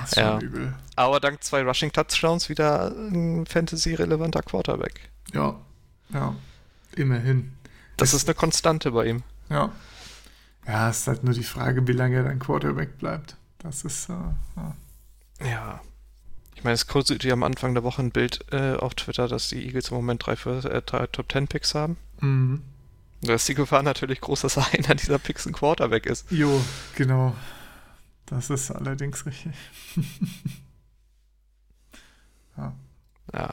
Das 0.00 0.10
ist 0.10 0.16
ja. 0.16 0.38
übel. 0.38 0.74
Aber 0.94 1.18
dank 1.18 1.42
zwei 1.42 1.62
Rushing 1.62 1.90
Touchdowns 1.90 2.48
wieder 2.48 2.92
ein 2.92 3.46
Fantasy-relevanter 3.46 4.42
Quarterback. 4.42 5.10
Ja, 5.32 5.58
ja. 6.10 6.36
Immerhin. 6.94 7.52
Das 7.96 8.14
ist 8.14 8.28
eine 8.28 8.36
Konstante 8.36 8.92
bei 8.92 9.06
ihm. 9.06 9.24
Ja. 9.48 9.72
Ja, 10.68 10.88
es 10.88 10.98
ist 10.98 11.08
halt 11.08 11.24
nur 11.24 11.34
die 11.34 11.42
Frage, 11.42 11.88
wie 11.88 11.92
lange 11.92 12.16
er 12.16 12.24
dein 12.24 12.38
Quarterback 12.38 12.98
bleibt. 12.98 13.36
Das 13.66 13.82
ist, 13.82 14.08
äh, 14.08 14.12
ja. 14.12 14.76
ja. 15.40 15.80
Ich 16.54 16.62
meine, 16.62 16.74
es 16.74 16.86
kursierte 16.86 17.32
am 17.32 17.42
Anfang 17.42 17.74
der 17.74 17.82
Woche 17.82 18.00
ein 18.00 18.12
Bild 18.12 18.44
äh, 18.52 18.74
auf 18.76 18.94
Twitter, 18.94 19.26
dass 19.26 19.48
die 19.48 19.66
Eagles 19.66 19.88
im 19.88 19.96
Moment 19.96 20.24
drei, 20.24 20.36
für, 20.36 20.64
äh, 20.64 20.82
drei 20.82 21.08
Top 21.08 21.28
Ten 21.28 21.48
Picks 21.48 21.74
haben. 21.74 21.96
Mhm. 22.20 22.62
Da 23.22 23.34
ist 23.34 23.48
die 23.48 23.54
Gefahr 23.54 23.82
natürlich 23.82 24.20
groß, 24.20 24.42
dass 24.42 24.56
einer 24.72 24.94
dieser 24.94 25.18
Picks 25.18 25.46
ein 25.46 25.52
Quarterback 25.52 26.06
ist. 26.06 26.30
Jo, 26.30 26.62
genau. 26.94 27.34
Das 28.26 28.50
ist 28.50 28.70
allerdings 28.70 29.26
richtig. 29.26 29.54
ja. 32.56 32.72
Ja. 33.32 33.50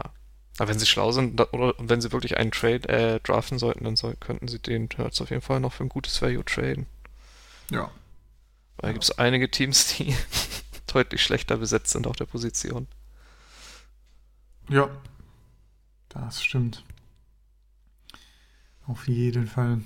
Aber 0.60 0.70
wenn 0.70 0.78
sie 0.78 0.86
schlau 0.86 1.12
sind 1.12 1.42
oder 1.54 1.74
wenn 1.80 2.02
sie 2.02 2.12
wirklich 2.12 2.38
einen 2.38 2.52
Trade 2.52 2.88
äh, 2.88 3.20
draften 3.20 3.58
sollten, 3.58 3.84
dann 3.84 3.96
soll, 3.96 4.16
könnten 4.20 4.48
sie 4.48 4.60
den 4.60 4.90
Hurts 4.96 5.20
auf 5.22 5.32
jeden 5.32 5.42
Fall 5.42 5.60
noch 5.60 5.74
für 5.74 5.84
ein 5.84 5.90
gutes 5.90 6.22
Value 6.22 6.46
traden. 6.46 6.86
Ja. 7.72 7.90
Weil 8.78 8.90
da 8.90 8.92
gibt 8.94 9.04
es 9.04 9.18
einige 9.18 9.50
Teams, 9.50 9.98
die 9.98 10.16
deutlich 10.88 11.24
schlechter 11.24 11.58
besetzt 11.58 11.92
sind 11.92 12.08
auf 12.08 12.16
der 12.16 12.26
Position. 12.26 12.88
Ja, 14.70 14.90
das 16.10 16.44
stimmt. 16.44 16.84
Auf 18.88 19.08
jeden 19.08 19.48
Fall. 19.48 19.82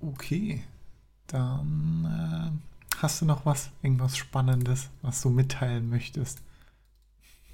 Okay, 0.00 0.64
dann 1.28 2.60
äh, 2.92 2.96
hast 2.98 3.20
du 3.20 3.24
noch 3.24 3.46
was, 3.46 3.70
irgendwas 3.82 4.16
Spannendes, 4.16 4.90
was 5.00 5.22
du 5.22 5.30
mitteilen 5.30 5.88
möchtest? 5.88 6.42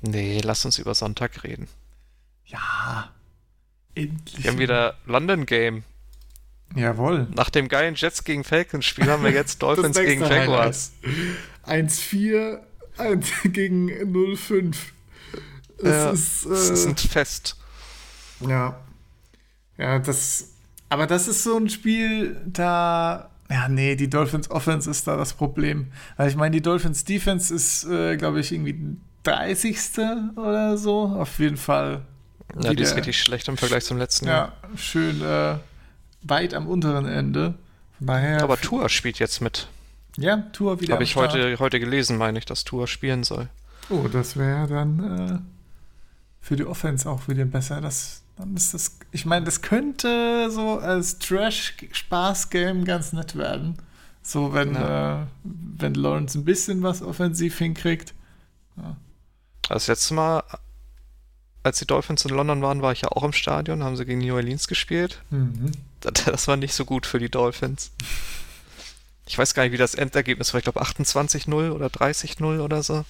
Nee, 0.00 0.40
lass 0.42 0.64
uns 0.64 0.78
über 0.78 0.94
Sonntag 0.94 1.44
reden. 1.44 1.68
Ja, 2.46 3.12
endlich. 3.94 4.42
Wir 4.42 4.50
haben 4.50 4.58
wieder 4.58 4.96
London 5.04 5.44
Game. 5.44 5.84
Jawohl. 6.74 7.26
Nach 7.34 7.50
dem 7.50 7.68
geilen 7.68 7.94
Jets 7.94 8.24
gegen 8.24 8.44
Falcons 8.44 8.84
Spiel 8.84 9.10
haben 9.10 9.24
wir 9.24 9.30
jetzt 9.30 9.62
Dolphins 9.62 9.98
gegen 9.98 10.22
Jaguars. 10.22 10.92
1-4 11.66 12.58
gegen 13.44 13.90
0-5. 13.90 14.76
Ja, 15.82 16.10
ist, 16.10 16.46
äh, 16.46 16.48
das 16.50 16.70
ist 16.70 16.86
ein 16.86 16.96
Fest. 16.96 17.56
Ja. 18.40 18.78
Ja, 19.76 19.98
das. 19.98 20.52
Aber 20.88 21.06
das 21.06 21.28
ist 21.28 21.44
so 21.44 21.56
ein 21.56 21.68
Spiel, 21.68 22.36
da. 22.44 23.30
Ja, 23.50 23.68
nee, 23.68 23.96
die 23.96 24.10
Dolphins 24.10 24.50
Offense 24.50 24.90
ist 24.90 25.06
da 25.06 25.16
das 25.16 25.32
Problem. 25.32 25.86
Weil 26.16 26.28
ich 26.28 26.36
meine, 26.36 26.54
die 26.54 26.60
Dolphins 26.60 27.04
Defense 27.04 27.54
ist, 27.54 27.84
äh, 27.84 28.16
glaube 28.16 28.40
ich, 28.40 28.52
irgendwie 28.52 28.96
30. 29.22 29.78
oder 30.36 30.76
so. 30.76 31.04
Auf 31.04 31.38
jeden 31.38 31.56
Fall. 31.56 32.02
Ja, 32.60 32.74
die 32.74 32.82
ist 32.82 32.96
richtig 32.96 33.20
schlecht 33.20 33.48
im 33.48 33.56
Vergleich 33.56 33.84
zum 33.84 33.98
letzten 33.98 34.26
Jahr. 34.26 34.52
Ja, 34.62 34.78
schön. 34.78 35.22
Äh, 35.22 35.56
weit 36.28 36.54
am 36.54 36.66
unteren 36.66 37.06
Ende. 37.06 37.54
Von 37.98 38.06
daher 38.06 38.42
Aber 38.42 38.60
Tour 38.60 38.88
spielt 38.88 39.18
jetzt 39.18 39.40
mit. 39.40 39.68
Ja, 40.16 40.38
Tour 40.52 40.80
wieder. 40.80 40.94
Habe 40.94 41.04
ich 41.04 41.16
heute, 41.16 41.58
heute 41.58 41.78
gelesen, 41.80 42.16
meine 42.16 42.38
ich, 42.38 42.44
dass 42.44 42.64
Tour 42.64 42.86
spielen 42.86 43.24
soll. 43.24 43.48
Oh, 43.90 44.08
das 44.08 44.36
wäre 44.36 44.66
dann 44.66 45.18
äh, 45.18 45.38
für 46.40 46.56
die 46.56 46.64
Offense 46.64 47.08
auch 47.08 47.28
wieder 47.28 47.44
besser. 47.44 47.80
Das, 47.80 48.22
dann 48.36 48.56
ist 48.56 48.74
das. 48.74 48.98
Ich 49.12 49.26
meine, 49.26 49.44
das 49.44 49.62
könnte 49.62 50.50
so 50.50 50.78
als 50.78 51.18
Trash-Spaß-Game 51.18 52.84
ganz 52.84 53.12
nett 53.12 53.36
werden. 53.36 53.76
So, 54.22 54.52
wenn, 54.52 54.74
ja. 54.74 55.22
äh, 55.22 55.26
wenn 55.44 55.94
Lawrence 55.94 56.38
ein 56.38 56.44
bisschen 56.44 56.82
was 56.82 57.00
offensiv 57.00 57.58
hinkriegt. 57.58 58.12
Ja. 58.76 58.96
Das 59.68 59.86
letzte 59.86 60.14
Mal, 60.14 60.42
als 61.62 61.78
die 61.78 61.86
Dolphins 61.86 62.24
in 62.24 62.30
London 62.30 62.60
waren, 62.60 62.82
war 62.82 62.92
ich 62.92 63.02
ja 63.02 63.08
auch 63.08 63.22
im 63.22 63.32
Stadion, 63.32 63.82
haben 63.84 63.96
sie 63.96 64.04
gegen 64.04 64.20
New 64.20 64.34
Orleans 64.34 64.66
gespielt. 64.66 65.22
Mhm. 65.30 65.72
Das 66.26 66.48
war 66.48 66.56
nicht 66.56 66.74
so 66.74 66.84
gut 66.84 67.06
für 67.06 67.18
die 67.18 67.30
Dolphins. 67.30 67.90
Ich 69.26 69.36
weiß 69.36 69.54
gar 69.54 69.64
nicht, 69.64 69.72
wie 69.72 69.78
das 69.78 69.94
Endergebnis 69.94 70.52
war. 70.52 70.58
Ich 70.58 70.64
glaube 70.64 70.80
28-0 70.80 71.70
oder 71.70 71.86
30-0 71.88 72.60
oder 72.60 72.82
so. 72.82 73.04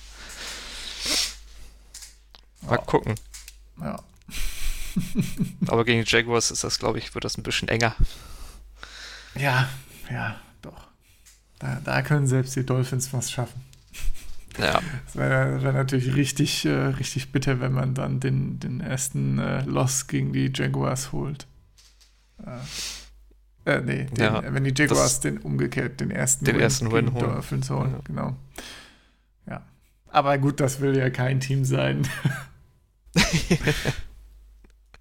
Mal 2.63 2.79
oh. 2.79 2.85
gucken. 2.85 3.15
Ja. 3.81 4.03
Aber 5.69 5.85
gegen 5.85 6.05
die 6.05 6.11
Jaguars 6.11 6.51
ist 6.51 6.65
das, 6.65 6.79
glaube 6.79 6.99
ich, 6.99 7.15
wird 7.15 7.25
das 7.25 7.39
ein 7.39 7.45
bisschen 7.45 7.69
enger. 7.69 7.95
Ja, 9.37 9.69
ja, 10.11 10.41
doch. 10.63 10.89
Da, 11.61 11.81
da 11.85 12.03
können 12.03 12.27
selbst 12.27 12.57
die 12.57 12.67
Dolphins 12.67 13.13
was 13.13 13.31
schaffen. 13.31 13.65
Ja. 14.59 14.81
Das 15.05 15.15
wäre 15.15 15.63
wär 15.63 15.73
natürlich 15.73 16.17
richtig, 16.17 16.65
äh, 16.65 16.71
richtig 16.71 17.31
bitter, 17.31 17.61
wenn 17.61 17.73
man 17.73 17.95
dann 17.95 18.19
den, 18.19 18.59
den 18.59 18.81
ersten 18.81 19.39
äh, 19.39 19.63
Loss 19.63 20.09
gegen 20.09 20.33
die 20.33 20.51
Jaguars 20.53 21.13
holt. 21.13 21.47
Äh, 22.45 23.71
äh 23.71 23.81
nee, 23.83 24.05
den, 24.05 24.25
ja, 24.25 24.43
wenn 24.53 24.65
die 24.65 24.75
Jaguars 24.75 25.21
den 25.21 25.39
umgekehrt 25.39 26.01
den 26.01 26.11
ersten, 26.11 26.45
den 26.45 26.57
Win 26.57 26.63
ersten 26.63 26.93
Win 26.93 27.13
holen. 27.13 27.25
Dolphins 27.25 27.71
holen. 27.71 27.93
Ja. 27.93 28.01
Genau. 28.05 28.37
Ja. 29.47 29.63
Aber 30.09 30.39
gut, 30.39 30.61
das 30.61 30.81
will 30.81 30.97
ja 30.97 31.11
kein 31.11 31.41
Team 31.41 31.65
sein. 31.65 32.09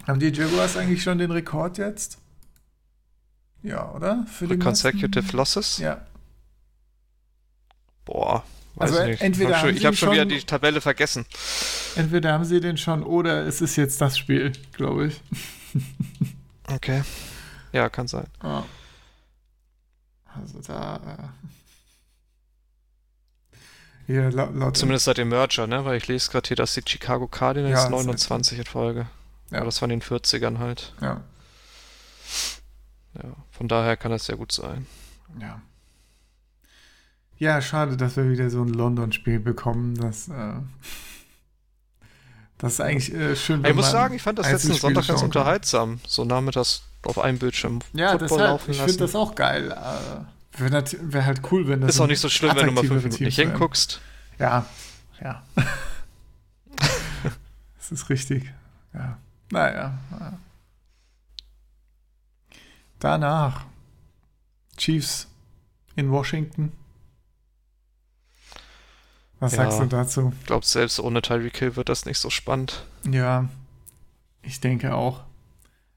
Haben 0.07 0.19
die 0.19 0.29
Jaguars 0.29 0.77
eigentlich 0.77 1.03
schon 1.03 1.17
den 1.17 1.31
Rekord 1.31 1.77
jetzt? 1.77 2.17
Ja, 3.61 3.91
oder? 3.91 4.25
Für 4.31 4.47
die 4.47 4.57
Consecutive 4.57 5.21
meisten? 5.21 5.37
Losses? 5.37 5.77
Ja. 5.79 6.05
Boah, 8.05 8.45
Weiß 8.75 8.91
also 8.91 9.05
nicht. 9.05 9.21
entweder 9.21 9.55
hab 9.55 9.65
schon, 9.65 9.75
ich 9.75 9.85
habe 9.85 9.95
schon 9.95 10.11
wieder 10.11 10.25
die 10.25 10.39
Tabelle 10.39 10.81
vergessen. 10.81 11.25
Entweder 11.95 12.31
haben 12.31 12.45
sie 12.45 12.61
den 12.61 12.77
schon 12.77 13.03
oder 13.03 13.45
es 13.45 13.59
ist 13.59 13.75
jetzt 13.75 13.99
das 13.99 14.17
Spiel, 14.17 14.51
glaube 14.71 15.07
ich. 15.07 15.21
okay. 16.67 17.03
Ja, 17.71 17.89
kann 17.89 18.07
sein. 18.07 18.27
Oh. 18.43 18.63
Also 20.35 20.59
da. 20.65 20.95
Äh 20.97 21.47
hier, 24.07 24.31
laut, 24.31 24.55
laut 24.55 24.77
Zumindest 24.77 25.03
seit 25.05 25.17
dem 25.17 25.27
Merger, 25.27 25.67
ne? 25.67 25.83
Weil 25.83 25.97
ich 25.97 26.07
lese 26.07 26.31
gerade 26.31 26.47
hier, 26.47 26.55
dass 26.55 26.73
die 26.73 26.81
Chicago 26.87 27.27
Cardinals 27.27 27.83
ja, 27.83 27.89
29 27.89 28.59
in 28.59 28.65
Folge. 28.65 29.07
Ja. 29.51 29.57
Aber 29.57 29.65
das 29.65 29.81
war 29.81 29.89
in 29.89 29.99
den 29.99 30.01
40ern 30.01 30.59
halt. 30.59 30.93
Ja. 31.01 31.21
Ja, 33.15 33.29
von 33.51 33.67
daher 33.67 33.97
kann 33.97 34.11
das 34.11 34.25
sehr 34.25 34.37
gut 34.37 34.53
sein. 34.53 34.87
Ja. 35.41 35.61
Ja, 37.37 37.61
schade, 37.61 37.97
dass 37.97 38.15
wir 38.15 38.29
wieder 38.29 38.49
so 38.49 38.61
ein 38.61 38.69
London-Spiel 38.69 39.39
bekommen. 39.39 39.95
Das, 39.95 40.29
äh, 40.29 40.53
das 42.57 42.73
ist 42.73 42.81
eigentlich 42.81 43.13
äh, 43.13 43.35
schön. 43.35 43.63
Ich 43.63 43.75
muss 43.75 43.91
sagen, 43.91 44.15
ich 44.15 44.21
fand 44.21 44.39
das 44.39 44.51
letzten 44.51 44.73
Sonntag 44.73 45.07
ganz 45.07 45.21
unterhaltsam. 45.21 45.99
So 46.07 46.25
nachmittags 46.25 46.81
auf 47.03 47.19
einem 47.19 47.37
Bildschirm 47.37 47.79
ja, 47.93 48.11
Football 48.11 48.27
deshalb, 48.27 48.49
laufen 48.49 48.71
lassen. 48.71 48.79
Ich 48.81 48.85
finde 48.85 49.03
das 49.05 49.15
auch 49.15 49.35
geil. 49.35 49.71
Äh, 49.71 50.59
Wäre 50.59 50.83
wär 51.01 51.25
halt 51.25 51.41
cool, 51.51 51.67
wenn 51.67 51.81
das. 51.81 51.95
Ist 51.95 52.01
auch 52.01 52.07
nicht 52.07 52.19
so 52.19 52.29
schlimm, 52.29 52.55
wenn 52.55 52.65
du 52.65 52.71
mal 52.71 52.83
fünf 52.83 53.03
Minuten 53.03 53.23
nicht 53.23 53.35
hinguckst. 53.35 54.01
Ja, 54.39 54.65
ja. 55.21 55.43
das 57.77 57.91
ist 57.91 58.09
richtig. 58.09 58.51
Ja. 58.93 59.19
Naja. 59.51 59.99
Danach 62.99 63.65
Chiefs 64.77 65.27
in 65.95 66.11
Washington. 66.11 66.71
Was 69.39 69.53
ja, 69.53 69.63
sagst 69.63 69.79
du 69.79 69.85
dazu? 69.85 70.33
Ich 70.39 70.47
glaube, 70.47 70.65
selbst 70.65 70.99
ohne 70.99 71.21
Tyreek 71.21 71.57
Hill 71.57 71.75
wird 71.75 71.89
das 71.89 72.05
nicht 72.05 72.19
so 72.19 72.29
spannend. 72.29 72.85
Ja, 73.09 73.49
ich 74.41 74.59
denke 74.59 74.95
auch. 74.95 75.21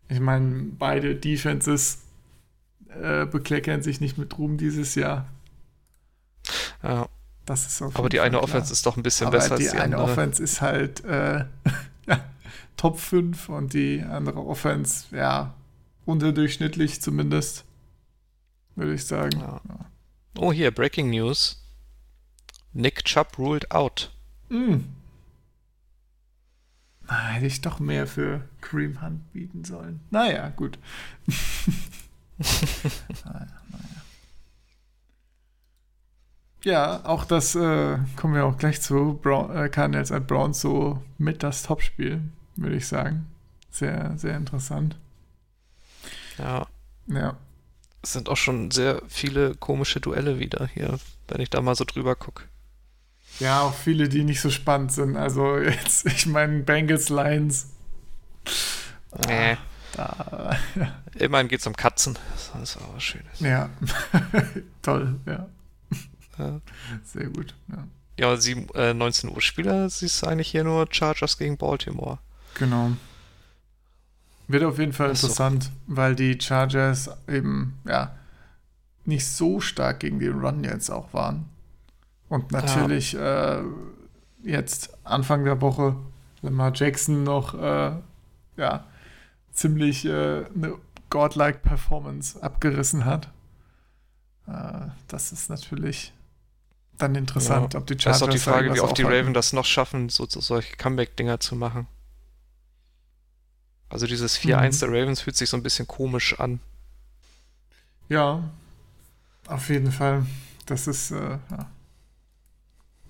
Ich 0.08 0.20
meine, 0.20 0.64
beide 0.78 1.14
Defenses 1.14 2.00
äh, 2.88 3.24
bekleckern 3.26 3.82
sich 3.82 4.00
nicht 4.00 4.18
mit 4.18 4.36
Ruhm 4.38 4.58
dieses 4.58 4.94
Jahr. 4.94 5.26
Ja. 6.82 7.08
Das 7.46 7.66
ist 7.66 7.82
Aber 7.82 8.08
die 8.08 8.20
eine 8.20 8.36
klar. 8.36 8.44
Offense 8.44 8.72
ist 8.72 8.86
doch 8.86 8.96
ein 8.96 9.02
bisschen 9.02 9.26
Aber 9.26 9.38
besser 9.38 9.52
als 9.52 9.64
die, 9.64 9.70
die 9.70 9.72
eine 9.72 9.96
andere. 9.96 10.02
Offense 10.04 10.40
ist 10.40 10.60
halt 10.60 11.04
äh, 11.04 11.38
ja, 12.06 12.24
Top 12.76 13.00
5 13.00 13.48
und 13.48 13.72
die 13.72 14.02
andere 14.02 14.38
Offense, 14.46 15.06
ja, 15.10 15.52
unterdurchschnittlich 16.04 17.00
zumindest, 17.02 17.64
würde 18.76 18.94
ich 18.94 19.04
sagen. 19.04 19.40
Ja. 19.40 19.60
Oh, 20.38 20.52
hier, 20.52 20.70
Breaking 20.70 21.10
News. 21.10 21.60
Nick 22.72 23.04
Chubb 23.04 23.38
ruled 23.38 23.70
out. 23.70 24.10
Mm. 24.48 24.84
Na, 27.06 27.28
hätte 27.28 27.46
ich 27.46 27.60
doch 27.60 27.80
mehr 27.80 28.06
für 28.06 28.48
Cream 28.60 29.02
Hunt 29.02 29.32
bieten 29.32 29.64
sollen. 29.64 30.00
Naja, 30.10 30.50
gut. 30.50 30.78
naja, 33.24 33.48
naja. 33.70 34.02
Ja, 36.62 37.04
auch 37.04 37.24
das 37.24 37.54
äh, 37.54 37.98
kommen 38.16 38.34
wir 38.34 38.44
auch 38.44 38.58
gleich 38.58 38.80
zu. 38.80 39.18
Brown, 39.20 39.56
äh, 39.56 39.68
Cardinals 39.68 40.12
at 40.12 40.26
Browns 40.26 40.60
so 40.60 41.02
mit 41.18 41.42
das 41.42 41.62
Topspiel, 41.62 42.22
würde 42.56 42.76
ich 42.76 42.86
sagen. 42.86 43.26
Sehr, 43.70 44.16
sehr 44.16 44.36
interessant. 44.36 44.96
Ja. 46.38 46.66
Ja. 47.06 47.36
Es 48.02 48.12
sind 48.12 48.28
auch 48.28 48.36
schon 48.36 48.70
sehr 48.70 49.02
viele 49.08 49.54
komische 49.56 50.00
Duelle 50.00 50.38
wieder 50.38 50.68
hier, 50.72 50.98
wenn 51.28 51.40
ich 51.40 51.50
da 51.50 51.60
mal 51.60 51.74
so 51.74 51.84
drüber 51.84 52.14
gucke. 52.14 52.44
Ja, 53.40 53.62
auch 53.62 53.74
viele, 53.74 54.08
die 54.08 54.22
nicht 54.22 54.40
so 54.40 54.50
spannend 54.50 54.92
sind. 54.92 55.16
Also 55.16 55.58
jetzt, 55.58 56.06
ich 56.06 56.26
meine, 56.26 56.60
Bengals 56.60 57.08
Lions. 57.08 57.70
Nee. 59.26 59.56
Da, 59.92 60.56
ja. 60.76 60.96
Immerhin 61.14 61.48
geht 61.48 61.60
es 61.60 61.66
um 61.66 61.74
Katzen. 61.74 62.16
Das 62.52 62.70
ist 62.70 62.76
auch 62.76 62.94
was 62.94 63.02
Schönes. 63.02 63.40
Ja. 63.40 63.70
Toll, 64.82 65.18
ja. 65.26 65.48
ja. 66.38 66.60
Sehr 67.04 67.26
gut, 67.26 67.54
ja. 67.68 67.84
Ja, 68.18 68.36
sieben, 68.36 68.68
äh, 68.74 68.92
19 68.92 69.30
Uhr 69.30 69.40
Spieler 69.40 69.88
siehst 69.88 70.22
du 70.22 70.26
eigentlich 70.26 70.50
hier 70.50 70.62
nur 70.62 70.86
Chargers 70.90 71.38
gegen 71.38 71.56
Baltimore. 71.56 72.18
Genau. 72.54 72.92
Wird 74.46 74.64
auf 74.64 74.78
jeden 74.78 74.92
Fall 74.92 75.10
interessant, 75.10 75.64
so. 75.64 75.70
weil 75.86 76.14
die 76.14 76.38
Chargers 76.38 77.08
eben, 77.26 77.78
ja, 77.86 78.14
nicht 79.06 79.26
so 79.26 79.60
stark 79.60 80.00
gegen 80.00 80.18
den 80.18 80.38
Run 80.38 80.64
jetzt 80.64 80.90
auch 80.90 81.14
waren. 81.14 81.48
Und 82.30 82.52
natürlich 82.52 83.12
ja. 83.12 83.58
äh, 83.58 83.64
jetzt 84.44 84.96
Anfang 85.04 85.44
der 85.44 85.60
Woche 85.60 85.96
Lamar 86.42 86.72
Jackson 86.72 87.24
noch 87.24 87.54
äh, 87.54 87.92
ja, 88.56 88.84
ziemlich 89.52 90.04
äh, 90.06 90.44
eine 90.54 90.78
godlike 91.10 91.58
Performance 91.58 92.40
abgerissen 92.40 93.04
hat. 93.04 93.30
Äh, 94.46 94.86
das 95.08 95.32
ist 95.32 95.50
natürlich 95.50 96.12
dann 96.98 97.16
interessant, 97.16 97.74
ja. 97.74 97.80
ob 97.80 97.88
die 97.88 97.94
Chargers. 97.94 98.04
Das 98.04 98.16
ist 98.16 98.22
auch 98.22 98.32
die 98.32 98.38
Frage, 98.38 98.74
wie 98.74 98.80
oft 98.80 98.96
die 98.96 99.02
Raven 99.02 99.34
das 99.34 99.52
noch 99.52 99.64
schaffen, 99.64 100.08
so, 100.08 100.24
so 100.26 100.40
solche 100.40 100.76
Comeback-Dinger 100.76 101.40
zu 101.40 101.56
machen. 101.56 101.88
Also 103.88 104.06
dieses 104.06 104.38
4-1 104.38 104.76
mhm. 104.76 104.78
der 104.78 105.00
Ravens 105.00 105.20
fühlt 105.22 105.36
sich 105.36 105.50
so 105.50 105.56
ein 105.56 105.64
bisschen 105.64 105.88
komisch 105.88 106.38
an. 106.38 106.60
Ja, 108.08 108.48
auf 109.48 109.68
jeden 109.68 109.90
Fall. 109.90 110.26
Das 110.66 110.86
ist, 110.86 111.10
äh, 111.10 111.38
ja 111.50 111.66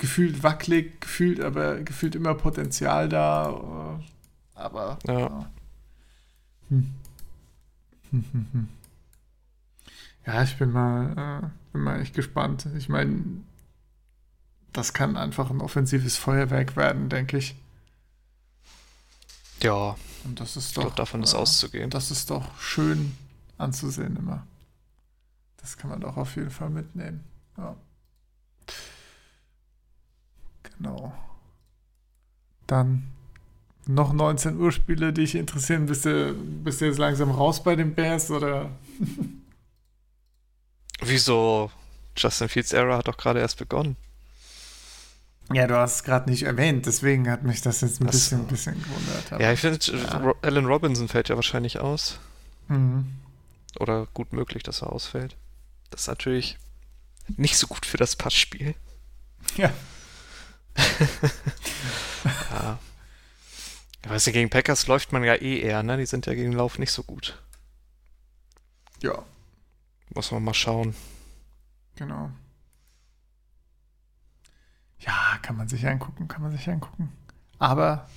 gefühlt 0.00 0.42
wackelig, 0.42 1.02
gefühlt, 1.02 1.40
aber 1.40 1.82
gefühlt 1.82 2.14
immer 2.14 2.34
Potenzial 2.34 3.08
da. 3.08 3.98
Äh, 4.00 4.58
aber. 4.58 4.98
Ja. 5.06 5.18
ja. 5.18 5.50
Hm. 6.70 6.94
Hm, 8.10 8.24
hm, 8.32 8.46
hm. 8.52 8.68
Ja, 10.26 10.42
ich 10.42 10.56
bin 10.56 10.72
mal, 10.72 11.42
äh, 11.44 11.48
bin 11.72 11.82
mal 11.82 12.00
echt 12.00 12.14
gespannt. 12.14 12.66
Ich 12.76 12.88
meine, 12.88 13.22
das 14.72 14.94
kann 14.94 15.16
einfach 15.16 15.50
ein 15.50 15.60
offensives 15.60 16.16
Feuerwerk 16.16 16.76
werden, 16.76 17.10
denke 17.10 17.36
ich. 17.36 17.54
Ja. 19.62 19.96
Und 20.24 20.40
das 20.40 20.56
ist 20.56 20.76
doch. 20.76 20.82
Glaub, 20.82 20.96
davon 20.96 21.22
ist 21.22 21.34
äh, 21.34 21.36
auszugehen. 21.36 21.90
Das 21.90 22.10
ist 22.10 22.30
doch 22.30 22.58
schön 22.58 23.16
anzusehen 23.58 24.16
immer. 24.16 24.46
Das 25.58 25.76
kann 25.76 25.90
man 25.90 26.00
doch 26.00 26.16
auf 26.16 26.36
jeden 26.36 26.50
Fall 26.50 26.70
mitnehmen. 26.70 27.22
Ja. 27.58 27.76
Genau. 30.80 31.12
Dann 32.66 33.10
noch 33.86 34.12
19 34.12 34.58
Uhr 34.58 34.72
Spiele, 34.72 35.12
die 35.12 35.22
dich 35.22 35.34
interessieren. 35.34 35.86
Bist 35.86 36.06
du, 36.06 36.34
bist 36.34 36.80
du 36.80 36.86
jetzt 36.86 36.98
langsam 36.98 37.30
raus 37.30 37.62
bei 37.62 37.76
den 37.76 37.94
Bears 37.94 38.30
oder? 38.30 38.70
Wieso? 41.02 41.70
Justin 42.16 42.48
Fields 42.48 42.72
Era 42.72 42.98
hat 42.98 43.08
doch 43.08 43.16
gerade 43.16 43.40
erst 43.40 43.58
begonnen. 43.58 43.96
Ja, 45.52 45.66
du 45.66 45.76
hast 45.76 45.96
es 45.96 46.04
gerade 46.04 46.30
nicht 46.30 46.44
erwähnt, 46.44 46.86
deswegen 46.86 47.28
hat 47.28 47.42
mich 47.42 47.60
das 47.60 47.80
jetzt 47.80 48.00
ein 48.00 48.06
bisschen, 48.06 48.46
bisschen 48.46 48.80
gewundert. 48.80 49.40
Ja, 49.40 49.52
ich 49.52 49.60
finde, 49.60 49.78
ja. 49.84 50.34
Alan 50.42 50.66
Robinson 50.66 51.08
fällt 51.08 51.28
ja 51.28 51.34
wahrscheinlich 51.34 51.80
aus. 51.80 52.20
Mhm. 52.68 53.06
Oder 53.80 54.06
gut 54.14 54.32
möglich, 54.32 54.62
dass 54.62 54.82
er 54.82 54.92
ausfällt. 54.92 55.36
Das 55.90 56.02
ist 56.02 56.06
natürlich 56.06 56.56
nicht 57.36 57.56
so 57.56 57.66
gut 57.66 57.84
für 57.84 57.96
das 57.96 58.14
Passspiel. 58.16 58.74
Ja. 59.56 59.72
ja. 62.50 62.78
Ich 64.02 64.11
weiß 64.11 64.26
nicht, 64.26 64.35
gegen 64.35 64.50
Packers 64.50 64.87
läuft 64.87 65.12
man 65.12 65.24
ja 65.24 65.35
eh 65.35 65.61
eher, 65.61 65.83
ne? 65.83 65.96
Die 65.96 66.06
sind 66.06 66.26
ja 66.26 66.35
gegen 66.35 66.50
den 66.52 66.59
Lauf 66.59 66.78
nicht 66.78 66.92
so 66.92 67.02
gut. 67.02 67.42
Ja. 69.02 69.24
Muss 70.14 70.30
man 70.33 70.42
mal 70.42 70.54
schauen. 70.54 70.94
Genau. 71.96 72.30
Ja, 75.00 75.38
kann 75.42 75.56
man 75.56 75.68
sich 75.68 75.87
angucken, 75.87 76.28
kann 76.28 76.42
man 76.42 76.52
sich 76.52 76.68
angucken. 76.68 77.12
Aber 77.59 78.09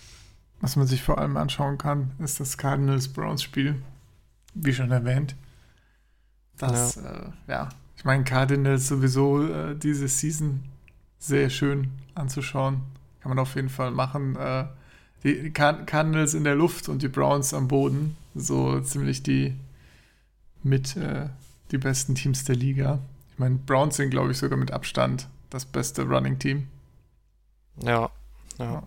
was 0.61 0.75
man 0.75 0.87
sich 0.87 1.03
vor 1.03 1.17
allem 1.17 1.37
anschauen 1.37 1.77
kann, 1.77 2.11
ist 2.19 2.39
das 2.39 2.57
Cardinals-Browns-Spiel. 2.57 3.81
Wie 4.53 4.73
schon 4.73 4.91
erwähnt. 4.91 5.35
Das, 6.57 6.95
ja, 6.95 7.01
äh, 7.01 7.31
ja. 7.47 7.69
ich 7.97 8.05
meine, 8.05 8.23
Cardinals 8.23 8.87
sowieso 8.87 9.45
äh, 9.45 9.75
diese 9.75 10.07
Season 10.07 10.63
sehr 11.23 11.49
schön 11.49 11.91
anzuschauen. 12.15 12.81
Kann 13.21 13.29
man 13.29 13.39
auf 13.39 13.55
jeden 13.55 13.69
Fall 13.69 13.91
machen. 13.91 14.35
Äh, 14.35 14.65
die 15.23 15.51
Cardinals 15.51 16.33
in 16.33 16.43
der 16.43 16.55
Luft 16.55 16.89
und 16.89 17.01
die 17.01 17.07
Browns 17.07 17.53
am 17.53 17.69
Boden. 17.69 18.17
So 18.35 18.81
ziemlich 18.81 19.23
die 19.23 19.55
mit 20.63 20.97
äh, 20.97 21.29
die 21.71 21.77
besten 21.77 22.15
Teams 22.15 22.43
der 22.43 22.55
Liga. 22.55 22.99
Ich 23.31 23.39
meine, 23.39 23.55
Browns 23.55 23.95
sind, 23.95 24.09
glaube 24.09 24.31
ich, 24.31 24.37
sogar 24.37 24.57
mit 24.57 24.71
Abstand 24.71 25.27
das 25.49 25.65
beste 25.65 26.03
Running 26.03 26.39
Team. 26.39 26.67
Ja, 27.81 28.09
ja. 28.59 28.83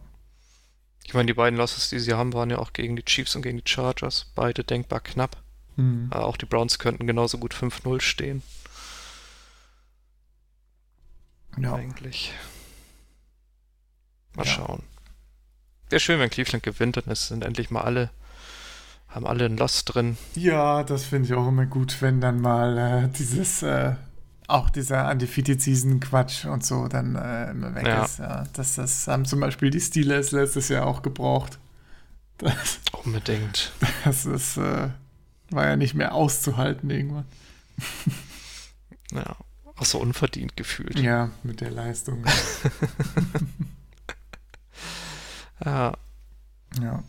Ich 1.04 1.14
meine, 1.14 1.26
die 1.26 1.34
beiden 1.34 1.58
Losses, 1.58 1.88
die 1.88 2.00
sie 2.00 2.14
haben, 2.14 2.32
waren 2.32 2.50
ja 2.50 2.58
auch 2.58 2.72
gegen 2.72 2.96
die 2.96 3.04
Chiefs 3.04 3.34
und 3.36 3.42
gegen 3.42 3.58
die 3.58 3.68
Chargers. 3.70 4.26
Beide 4.34 4.62
denkbar 4.64 5.00
knapp. 5.00 5.36
Mhm. 5.76 6.08
Aber 6.10 6.26
auch 6.26 6.36
die 6.36 6.46
Browns 6.46 6.78
könnten 6.78 7.06
genauso 7.06 7.38
gut 7.38 7.54
5-0 7.54 8.00
stehen. 8.00 8.42
Ja. 11.58 11.74
Eigentlich. 11.74 12.32
Mal 14.34 14.46
ja. 14.46 14.52
schauen. 14.52 14.82
Wäre 15.88 16.00
schön, 16.00 16.20
wenn 16.20 16.30
Cleveland 16.30 16.62
gewinnt, 16.62 16.96
dann 16.96 17.14
sind 17.14 17.44
endlich 17.44 17.70
mal 17.70 17.82
alle, 17.82 18.10
haben 19.08 19.26
alle 19.26 19.46
ein 19.46 19.56
Loss 19.56 19.84
drin. 19.84 20.16
Ja, 20.34 20.82
das 20.82 21.04
finde 21.04 21.28
ich 21.28 21.34
auch 21.34 21.48
immer 21.48 21.66
gut, 21.66 22.02
wenn 22.02 22.20
dann 22.20 22.40
mal 22.40 22.76
äh, 22.76 23.08
dieses 23.08 23.62
äh, 23.62 23.94
auch 24.48 24.70
dieser 24.70 25.10
Undefeated 25.10 25.60
Season 25.60 26.00
Quatsch 26.00 26.44
und 26.44 26.64
so 26.64 26.88
dann 26.88 27.16
äh, 27.16 27.50
immer 27.50 27.74
weg 27.74 27.86
ja. 27.86 28.04
ist. 28.04 28.18
Ja. 28.18 28.44
Das, 28.52 28.76
das 28.76 29.06
haben 29.08 29.24
zum 29.24 29.40
Beispiel 29.40 29.70
die 29.70 29.80
Steelers 29.80 30.32
letztes 30.32 30.68
Jahr 30.68 30.86
auch 30.86 31.02
gebraucht. 31.02 31.58
Das, 32.38 32.80
Unbedingt. 33.02 33.72
Das 34.04 34.26
ist, 34.26 34.58
äh, 34.58 34.90
war 35.48 35.64
ja 35.64 35.76
nicht 35.76 35.94
mehr 35.94 36.12
auszuhalten 36.12 36.90
irgendwann. 36.90 37.24
Ja, 39.12 39.36
auch 39.76 39.84
so 39.84 39.98
unverdient 39.98 40.56
gefühlt. 40.56 40.98
Ja, 40.98 41.30
mit 41.42 41.60
der 41.60 41.70
Leistung. 41.70 42.24
ja. 45.64 45.94
Ja. 46.80 47.02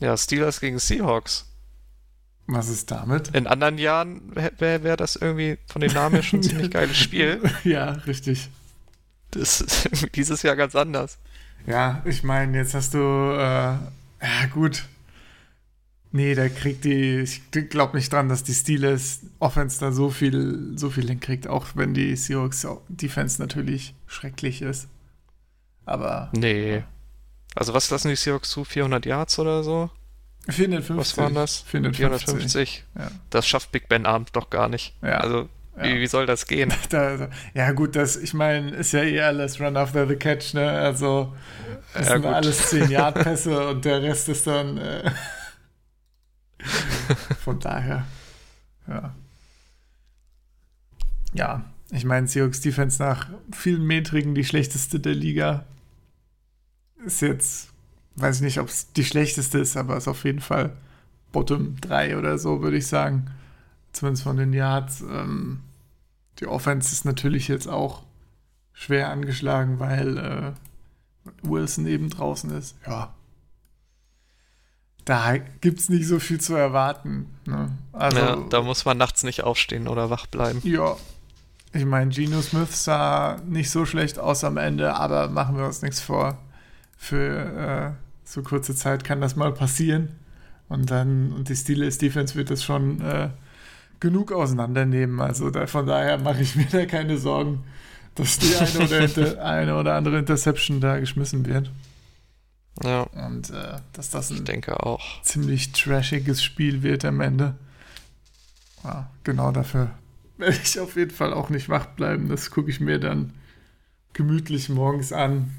Ja, 0.00 0.16
Steelers 0.16 0.60
gegen 0.60 0.78
Seahawks. 0.78 1.46
Was 2.46 2.68
ist 2.68 2.90
damit? 2.90 3.28
In 3.28 3.46
anderen 3.46 3.78
Jahren 3.78 4.34
wäre 4.34 4.82
wär 4.82 4.96
das 4.96 5.16
irgendwie 5.16 5.58
von 5.68 5.80
den 5.80 5.92
Namen 5.92 6.16
her 6.16 6.22
schon 6.22 6.40
ein 6.40 6.42
ziemlich 6.42 6.70
geiles 6.70 6.96
Spiel. 6.98 7.40
ja, 7.64 7.92
richtig. 7.92 8.50
Das 9.30 9.60
ist 9.60 9.88
dieses 10.14 10.42
Jahr 10.42 10.56
ganz 10.56 10.74
anders. 10.74 11.18
Ja, 11.66 12.02
ich 12.04 12.24
meine, 12.24 12.58
jetzt 12.58 12.74
hast 12.74 12.94
du, 12.94 12.98
äh, 12.98 13.38
ja 13.38 14.46
gut. 14.52 14.84
Nee, 16.14 16.34
der 16.34 16.50
kriegt 16.50 16.84
die, 16.84 17.20
ich 17.20 17.40
glaube 17.70 17.96
nicht 17.96 18.12
dran, 18.12 18.28
dass 18.28 18.44
die 18.44 18.52
Steelers 18.52 19.20
Offense 19.38 19.80
da 19.80 19.92
so 19.92 20.10
viel, 20.10 20.72
so 20.76 20.90
viel 20.90 21.08
hinkriegt, 21.08 21.48
auch 21.48 21.68
wenn 21.74 21.94
die 21.94 22.14
Seahawks 22.16 22.66
Defense 22.88 23.40
natürlich 23.40 23.94
schrecklich 24.06 24.60
ist. 24.60 24.88
Aber. 25.86 26.30
Nee. 26.36 26.84
Also 27.54 27.72
was 27.72 27.90
lassen 27.90 28.08
die 28.08 28.16
Seahawks 28.16 28.50
zu? 28.50 28.64
400 28.64 29.06
Yards 29.06 29.38
oder 29.38 29.64
so? 29.64 29.90
450. 30.48 30.96
Was 30.96 31.16
waren 31.16 31.34
das? 31.34 31.60
450. 31.62 31.96
450. 31.96 32.84
Ja. 32.98 33.10
Das 33.30 33.46
schafft 33.46 33.72
Big 33.72 33.88
Ben 33.88 34.04
Abend 34.04 34.30
doch 34.34 34.50
gar 34.50 34.68
nicht. 34.68 34.94
Ja. 35.00 35.18
Also, 35.18 35.48
ja. 35.78 35.84
Wie, 35.84 36.00
wie, 36.00 36.06
soll 36.06 36.26
das 36.26 36.46
gehen? 36.46 36.72
Da, 36.90 37.30
ja, 37.54 37.72
gut, 37.72 37.96
das, 37.96 38.16
ich 38.16 38.34
meine, 38.34 38.72
ist 38.72 38.92
ja 38.92 39.02
eh 39.02 39.20
alles 39.22 39.60
Run 39.60 39.78
after 39.78 40.06
the 40.06 40.16
Catch, 40.16 40.52
ne? 40.52 40.70
Also, 40.70 41.34
das 41.94 42.06
ja, 42.06 42.12
sind 42.12 42.22
gut. 42.22 42.32
alles 42.32 42.72
10-Yard-Pässe 42.72 43.68
und 43.70 43.84
der 43.86 44.02
Rest 44.02 44.28
ist 44.28 44.46
dann. 44.46 44.76
Äh, 44.76 45.10
von 47.42 47.58
daher, 47.58 48.06
ja. 48.86 49.14
Ja, 51.34 51.64
ich 51.90 52.04
meine, 52.04 52.28
Seahawks 52.28 52.60
Defense 52.60 53.02
nach 53.02 53.28
vielen 53.52 53.86
Metrigen 53.86 54.34
die 54.34 54.44
schlechteste 54.44 55.00
der 55.00 55.14
Liga. 55.14 55.64
Ist 57.04 57.22
jetzt 57.22 57.72
weiß 58.16 58.36
ich 58.36 58.42
nicht, 58.42 58.60
ob 58.60 58.68
es 58.68 58.92
die 58.92 59.04
schlechteste 59.04 59.58
ist, 59.58 59.76
aber 59.76 59.96
ist 59.96 60.08
auf 60.08 60.24
jeden 60.24 60.40
Fall 60.40 60.72
Bottom 61.32 61.80
3 61.80 62.18
oder 62.18 62.38
so, 62.38 62.62
würde 62.62 62.76
ich 62.76 62.86
sagen. 62.86 63.30
Zumindest 63.92 64.24
von 64.24 64.36
den 64.36 64.52
Yards. 64.52 65.02
Ähm, 65.02 65.60
die 66.38 66.46
Offense 66.46 66.92
ist 66.92 67.04
natürlich 67.04 67.48
jetzt 67.48 67.68
auch 67.68 68.02
schwer 68.72 69.10
angeschlagen, 69.10 69.78
weil 69.78 70.18
äh, 70.18 70.52
Wilson 71.42 71.86
eben 71.86 72.10
draußen 72.10 72.50
ist. 72.50 72.76
Ja. 72.86 73.14
Da 75.04 75.36
gibt 75.60 75.80
es 75.80 75.88
nicht 75.88 76.06
so 76.06 76.20
viel 76.20 76.40
zu 76.40 76.54
erwarten. 76.54 77.26
Ne? 77.44 77.70
Also, 77.92 78.18
ja, 78.18 78.36
da 78.50 78.62
muss 78.62 78.84
man 78.84 78.98
nachts 78.98 79.24
nicht 79.24 79.42
aufstehen 79.42 79.88
oder 79.88 80.10
wach 80.10 80.26
bleiben. 80.26 80.60
Ja. 80.64 80.96
Ich 81.74 81.86
meine, 81.86 82.10
Geno 82.10 82.42
Smith 82.42 82.84
sah 82.84 83.38
nicht 83.48 83.70
so 83.70 83.86
schlecht 83.86 84.18
aus 84.18 84.44
am 84.44 84.58
Ende, 84.58 84.94
aber 84.94 85.28
machen 85.28 85.56
wir 85.56 85.64
uns 85.64 85.80
nichts 85.82 86.00
vor 86.00 86.38
für 87.02 87.96
äh, 87.96 88.00
so 88.24 88.42
kurze 88.42 88.76
Zeit 88.76 89.02
kann 89.02 89.20
das 89.20 89.34
mal 89.34 89.52
passieren. 89.52 90.10
Und 90.68 90.90
dann, 90.92 91.32
und 91.32 91.48
die 91.48 91.56
Steelers 91.56 91.98
Defense 91.98 92.36
wird 92.36 92.48
das 92.48 92.62
schon 92.62 93.00
äh, 93.00 93.30
genug 93.98 94.30
auseinandernehmen. 94.30 95.20
Also 95.20 95.50
da, 95.50 95.66
von 95.66 95.84
daher 95.84 96.18
mache 96.18 96.42
ich 96.42 96.54
mir 96.54 96.66
da 96.70 96.86
keine 96.86 97.18
Sorgen, 97.18 97.64
dass 98.14 98.38
die 98.38 98.54
eine 98.54 98.84
oder, 98.84 99.44
eine 99.44 99.76
oder 99.76 99.94
andere 99.96 100.18
Interception 100.18 100.80
da 100.80 101.00
geschmissen 101.00 101.44
wird. 101.44 101.72
Ja. 102.82 103.02
Und 103.02 103.50
äh, 103.50 103.78
dass 103.92 104.10
das 104.10 104.30
ein 104.30 104.46
ziemlich 105.22 105.72
trashiges 105.72 106.42
Spiel 106.42 106.82
wird 106.82 107.04
am 107.04 107.20
Ende. 107.20 107.54
Ja, 108.84 109.10
genau 109.24 109.52
dafür 109.52 109.90
werde 110.38 110.58
ich 110.62 110.80
auf 110.80 110.96
jeden 110.96 111.10
Fall 111.10 111.32
auch 111.32 111.50
nicht 111.50 111.68
wach 111.68 111.86
bleiben. 111.86 112.28
Das 112.28 112.50
gucke 112.50 112.70
ich 112.70 112.80
mir 112.80 112.98
dann 112.98 113.34
gemütlich 114.12 114.68
morgens 114.68 115.12
an 115.12 115.52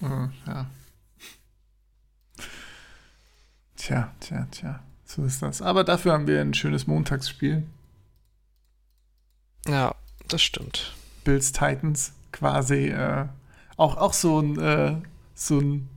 ja. 0.00 0.66
Tja, 3.76 4.12
tja, 4.20 4.46
tja. 4.50 4.80
So 5.04 5.24
ist 5.24 5.42
das. 5.42 5.62
Aber 5.62 5.84
dafür 5.84 6.12
haben 6.12 6.26
wir 6.26 6.40
ein 6.40 6.54
schönes 6.54 6.86
Montagsspiel. 6.86 7.66
Ja, 9.66 9.94
das 10.28 10.42
stimmt. 10.42 10.94
Bills 11.24 11.52
Titans 11.52 12.12
quasi 12.32 12.88
äh, 12.88 13.26
auch, 13.76 13.96
auch 13.96 14.12
so 14.12 14.40
ein 14.40 14.58
äh, 14.58 14.96
so 15.34 15.58
ein 15.58 15.88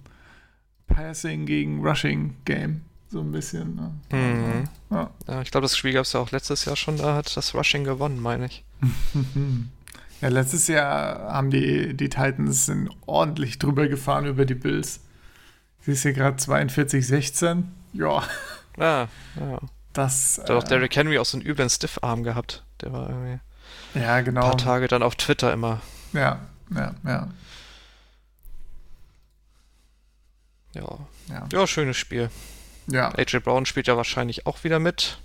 Passing 0.94 1.46
gegen 1.46 1.86
Rushing 1.86 2.36
Game. 2.46 2.82
So 3.10 3.20
ein 3.20 3.32
bisschen. 3.32 3.76
Ne? 3.76 3.92
Mhm. 4.12 4.64
Ja. 4.90 5.10
ja. 5.28 5.42
ich 5.42 5.52
glaube, 5.52 5.66
das 5.66 5.76
Spiel 5.76 5.94
gab 5.94 6.06
es 6.06 6.14
ja 6.14 6.20
auch 6.20 6.32
letztes 6.32 6.66
Jahr 6.66 6.76
schon, 6.76 6.98
da 6.98 7.16
hat 7.16 7.36
das 7.36 7.54
Rushing 7.54 7.84
gewonnen, 7.84 8.22
meine 8.22 8.46
ich. 8.46 8.64
Ja, 10.22 10.28
letztes 10.28 10.68
Jahr 10.68 11.34
haben 11.34 11.50
die, 11.50 11.96
die 11.96 12.08
Titans 12.08 12.72
ordentlich 13.08 13.58
drüber 13.58 13.88
gefahren 13.88 14.28
über 14.28 14.46
die 14.46 14.54
Bills. 14.54 15.00
Sie 15.82 15.94
ist 15.94 16.04
hier 16.04 16.14
gerade 16.14 16.38
42-16. 16.38 17.64
Ja. 17.94 18.24
Ja, 18.78 19.08
ja. 19.40 19.60
Das. 19.94 20.36
Da 20.46 20.56
hat 20.56 20.64
auch 20.64 20.68
äh, 20.68 20.70
Derrick 20.70 20.96
Henry 20.96 21.18
auch 21.18 21.26
so 21.26 21.38
einen 21.38 21.46
üblen 21.46 21.70
Stiffarm 21.70 22.24
gehabt. 22.24 22.64
Der 22.82 22.94
war 22.94 23.10
irgendwie. 23.10 23.40
Ja, 23.96 24.22
genau. 24.22 24.42
Ein 24.42 24.50
paar 24.52 24.58
Tage 24.58 24.88
dann 24.88 25.02
auf 25.04 25.16
Twitter 25.16 25.52
immer. 25.52 25.82
Ja, 26.14 26.40
ja, 26.74 26.94
ja. 27.04 27.28
Ja. 30.74 30.98
Ja, 31.28 31.48
ja 31.52 31.68
schönes 31.68 31.98
Spiel. 31.98 32.30
Ja. 32.88 33.10
AJ 33.16 33.40
Brown 33.40 33.66
spielt 33.66 33.88
ja 33.88 33.98
wahrscheinlich 33.98 34.46
auch 34.46 34.64
wieder 34.64 34.80
mit. 34.80 35.20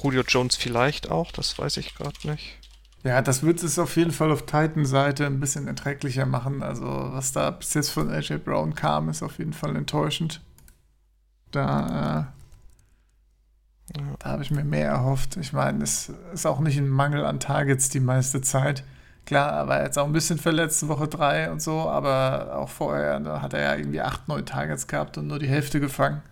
Julio 0.00 0.22
Jones 0.26 0.56
vielleicht 0.56 1.10
auch, 1.10 1.32
das 1.32 1.58
weiß 1.58 1.76
ich 1.78 1.94
gerade 1.94 2.28
nicht. 2.28 2.58
Ja, 3.02 3.22
das 3.22 3.42
wird 3.42 3.62
es 3.62 3.78
auf 3.78 3.96
jeden 3.96 4.10
Fall 4.10 4.30
auf 4.30 4.44
Titan-Seite 4.44 5.26
ein 5.26 5.40
bisschen 5.40 5.66
erträglicher 5.66 6.26
machen. 6.26 6.62
Also, 6.62 6.84
was 6.84 7.32
da 7.32 7.50
bis 7.50 7.72
jetzt 7.74 7.90
von 7.90 8.10
AJ 8.10 8.38
Brown 8.38 8.74
kam, 8.74 9.08
ist 9.08 9.22
auf 9.22 9.38
jeden 9.38 9.54
Fall 9.54 9.74
enttäuschend. 9.74 10.42
Da, 11.50 12.30
äh, 13.96 13.98
ja. 13.98 14.04
da 14.18 14.28
habe 14.28 14.42
ich 14.42 14.50
mir 14.50 14.64
mehr 14.64 14.88
erhofft. 14.88 15.38
Ich 15.38 15.52
meine, 15.52 15.82
es 15.82 16.12
ist 16.34 16.46
auch 16.46 16.60
nicht 16.60 16.76
ein 16.76 16.88
Mangel 16.88 17.24
an 17.24 17.40
Targets 17.40 17.88
die 17.88 18.00
meiste 18.00 18.42
Zeit. 18.42 18.84
Klar, 19.26 19.52
er 19.52 19.68
war 19.68 19.82
jetzt 19.82 19.98
auch 19.98 20.06
ein 20.06 20.12
bisschen 20.12 20.38
verletzt, 20.38 20.86
Woche 20.88 21.06
3 21.06 21.50
und 21.50 21.62
so, 21.62 21.88
aber 21.88 22.56
auch 22.56 22.68
vorher, 22.68 23.20
da 23.20 23.42
hat 23.42 23.54
er 23.54 23.60
ja 23.60 23.76
irgendwie 23.76 24.00
8, 24.00 24.28
9 24.28 24.44
Targets 24.44 24.86
gehabt 24.86 25.18
und 25.18 25.26
nur 25.26 25.38
die 25.38 25.48
Hälfte 25.48 25.78
gefangen. 25.80 26.22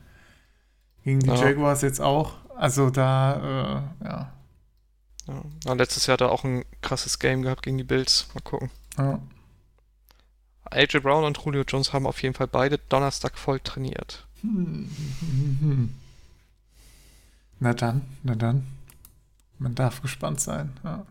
Gegen 1.05 1.20
die 1.20 1.29
ja. 1.29 1.37
Jaguars 1.37 1.83
jetzt 1.83 2.01
auch. 2.01 2.35
Also 2.57 2.90
da, 2.90 3.85
äh, 4.03 4.05
ja, 4.05 4.33
ja. 5.29 5.72
letztes 5.74 6.07
Jahr 6.07 6.14
hat 6.14 6.22
er 6.22 6.33
auch 6.33 6.44
ein 6.44 6.64
krasses 6.83 7.18
Game 7.18 7.42
gehabt 7.42 7.62
gegen 7.62 7.79
die 7.79 7.85
Bills. 7.85 8.29
Mal 8.35 8.40
gucken. 8.40 8.70
Ja. 8.96 9.20
AJ 10.70 10.98
Brown 11.01 11.24
und 11.24 11.38
Julio 11.38 11.62
Jones 11.66 11.92
haben 11.92 12.07
auf 12.07 12.22
jeden 12.22 12.35
Fall 12.35 12.48
beide 12.48 12.79
Donnerstag 12.79 13.38
voll 13.38 13.61
trainiert. 13.61 14.27
Na 17.61 17.74
dann, 17.74 18.03
na 18.22 18.37
dann. 18.37 18.68
Man 19.59 19.74
darf 19.74 20.01
gespannt 20.01 20.40
sein. 20.40 20.72
Ja. 20.85 21.05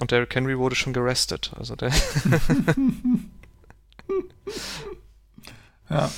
Und 0.00 0.10
Derrick 0.10 0.34
Henry 0.34 0.58
wurde 0.58 0.74
schon 0.74 0.92
gerestet. 0.92 1.52
Also 1.56 1.76
der. 1.76 1.90
ja. 5.90 6.10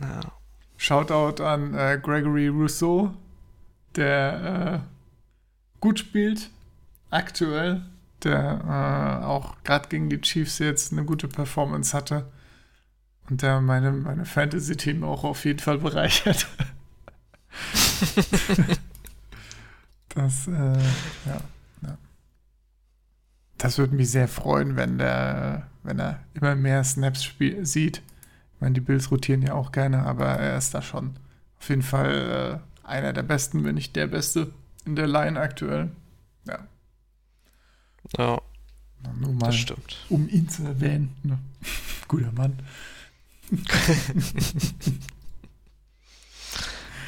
ja. 0.00 0.20
Shoutout 0.76 1.42
an 1.42 1.74
äh, 1.74 2.00
Gregory 2.00 2.48
Rousseau, 2.48 3.12
der 3.96 4.74
äh, 4.74 4.78
gut 5.80 5.98
spielt, 5.98 6.50
aktuell, 7.10 7.82
der 8.22 9.20
äh, 9.22 9.24
auch 9.24 9.56
gerade 9.64 9.88
gegen 9.88 10.08
die 10.08 10.20
Chiefs 10.20 10.60
jetzt 10.60 10.92
eine 10.92 11.04
gute 11.04 11.26
Performance 11.26 11.96
hatte 11.96 12.30
und 13.28 13.42
der 13.42 13.60
meine, 13.60 13.90
meine 13.92 14.24
Fantasy-Team 14.24 15.04
auch 15.04 15.24
auf 15.24 15.44
jeden 15.44 15.58
Fall 15.58 15.76
bereichert. 15.78 16.46
das, 20.10 20.46
äh, 20.48 20.52
ja, 20.52 20.78
ja. 21.26 21.40
Das 23.58 23.76
würde 23.78 23.94
mich 23.94 24.10
sehr 24.10 24.28
freuen, 24.28 24.76
wenn 24.76 24.98
der, 24.98 25.66
wenn 25.82 25.98
er 25.98 26.20
immer 26.34 26.54
mehr 26.54 26.84
Snaps 26.84 27.24
spiel 27.24 27.66
sieht. 27.66 28.02
Ich 28.54 28.60
meine, 28.60 28.74
die 28.74 28.80
Bills 28.80 29.10
rotieren 29.10 29.42
ja 29.42 29.54
auch 29.54 29.72
gerne, 29.72 30.04
aber 30.04 30.26
er 30.26 30.56
ist 30.56 30.74
da 30.74 30.82
schon 30.82 31.16
auf 31.58 31.68
jeden 31.68 31.82
Fall 31.82 32.62
äh, 32.84 32.86
einer 32.88 33.12
der 33.12 33.24
besten, 33.24 33.64
wenn 33.64 33.74
nicht 33.74 33.96
der 33.96 34.06
beste 34.06 34.52
in 34.84 34.94
der 34.96 35.08
Line 35.08 35.38
aktuell. 35.38 35.90
Ja. 36.46 36.66
Ja. 38.16 38.40
Nur 39.20 39.32
mal, 39.34 39.46
das 39.46 39.56
stimmt. 39.56 40.06
Um 40.08 40.28
ihn 40.28 40.48
zu 40.48 40.62
erwähnen. 40.64 41.14
Ne? 41.22 41.38
Guter 42.08 42.32
Mann. 42.32 42.58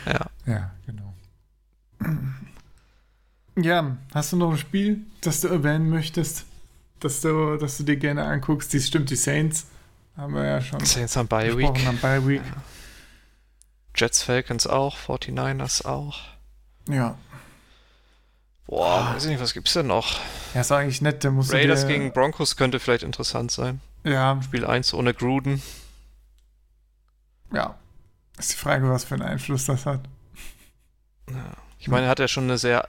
ja. 0.06 0.26
Ja, 0.46 0.70
genau. 0.86 1.14
Ja, 3.56 3.96
hast 4.14 4.32
du 4.32 4.36
noch 4.36 4.50
ein 4.50 4.58
Spiel, 4.58 5.00
das 5.20 5.40
du 5.40 5.48
erwähnen 5.48 5.90
möchtest, 5.90 6.44
das 7.00 7.20
du, 7.20 7.56
das 7.56 7.78
du 7.78 7.84
dir 7.84 7.96
gerne 7.96 8.24
anguckst? 8.24 8.72
Die 8.72 8.80
stimmt, 8.80 9.10
die 9.10 9.16
Saints 9.16 9.66
haben 10.16 10.34
wir 10.34 10.44
ja 10.44 10.60
schon. 10.60 10.84
Saints 10.84 11.16
haben 11.16 11.28
Bye 11.28 11.56
Week. 11.56 11.86
Haben 11.86 11.98
Bye 11.98 12.26
Week. 12.26 12.42
Ja. 12.44 12.62
Jets 13.96 14.22
Falcons 14.22 14.66
auch, 14.66 14.96
49ers 14.96 15.84
auch. 15.84 16.20
Ja. 16.88 17.18
Boah, 18.66 18.86
ah. 18.86 19.14
weiß 19.14 19.24
ich 19.24 19.30
nicht, 19.30 19.40
was 19.40 19.52
gibt's 19.52 19.72
denn 19.72 19.88
noch? 19.88 20.20
Ja, 20.54 20.60
ist 20.60 20.70
eigentlich 20.70 21.02
nett, 21.02 21.24
der 21.24 21.32
muss. 21.32 21.52
Raiders 21.52 21.86
gegen 21.86 22.12
Broncos 22.12 22.56
könnte 22.56 22.78
vielleicht 22.78 23.02
interessant 23.02 23.50
sein. 23.50 23.80
Ja. 24.04 24.40
Spiel 24.42 24.64
1 24.64 24.94
ohne 24.94 25.12
Gruden. 25.12 25.60
Ja. 27.52 27.74
Ist 28.38 28.52
die 28.52 28.56
Frage, 28.56 28.88
was 28.88 29.04
für 29.04 29.14
einen 29.14 29.24
Einfluss 29.24 29.66
das 29.66 29.86
hat. 29.86 30.00
Ja. 31.28 31.52
Ich 31.78 31.88
meine, 31.88 32.06
er 32.06 32.10
hat 32.10 32.20
ja 32.20 32.28
schon 32.28 32.44
eine 32.44 32.58
sehr 32.58 32.88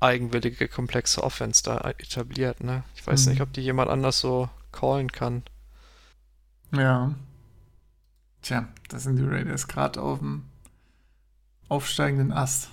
eigenwillige, 0.00 0.68
komplexe 0.68 1.22
Offense 1.22 1.62
da 1.62 1.78
etabliert, 1.98 2.62
ne? 2.62 2.84
Ich 2.94 3.06
weiß 3.06 3.26
mhm. 3.26 3.32
nicht, 3.32 3.42
ob 3.42 3.52
die 3.52 3.62
jemand 3.62 3.90
anders 3.90 4.20
so 4.20 4.48
callen 4.72 5.10
kann. 5.10 5.42
Ja. 6.72 7.14
Tja, 8.42 8.68
da 8.88 8.98
sind 8.98 9.16
die 9.16 9.24
Raiders 9.24 9.66
gerade 9.68 10.00
auf 10.00 10.18
dem 10.18 10.44
aufsteigenden 11.68 12.32
Ast. 12.32 12.70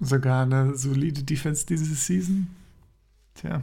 Sogar 0.00 0.42
eine 0.42 0.74
solide 0.76 1.22
Defense 1.22 1.64
diese 1.66 1.94
Season. 1.94 2.54
Tja. 3.34 3.62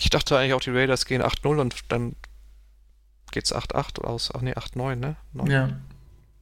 Ich 0.00 0.10
dachte 0.10 0.36
eigentlich 0.36 0.54
auch, 0.54 0.60
die 0.60 0.70
Raiders 0.70 1.04
gehen 1.04 1.22
8-0 1.22 1.60
und 1.60 1.92
dann 1.92 2.16
geht's 3.30 3.54
8-8 3.54 4.00
aus. 4.00 4.30
Ach 4.34 4.40
nee, 4.40 4.54
8-9, 4.54 4.96
ne? 4.96 5.16
9. 5.32 5.50
Ja. 5.50 5.68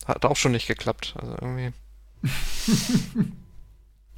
Hat 0.07 0.25
auch 0.25 0.37
schon 0.37 0.53
nicht 0.53 0.66
geklappt. 0.66 1.14
Also 1.19 1.37
irgendwie. 1.40 1.73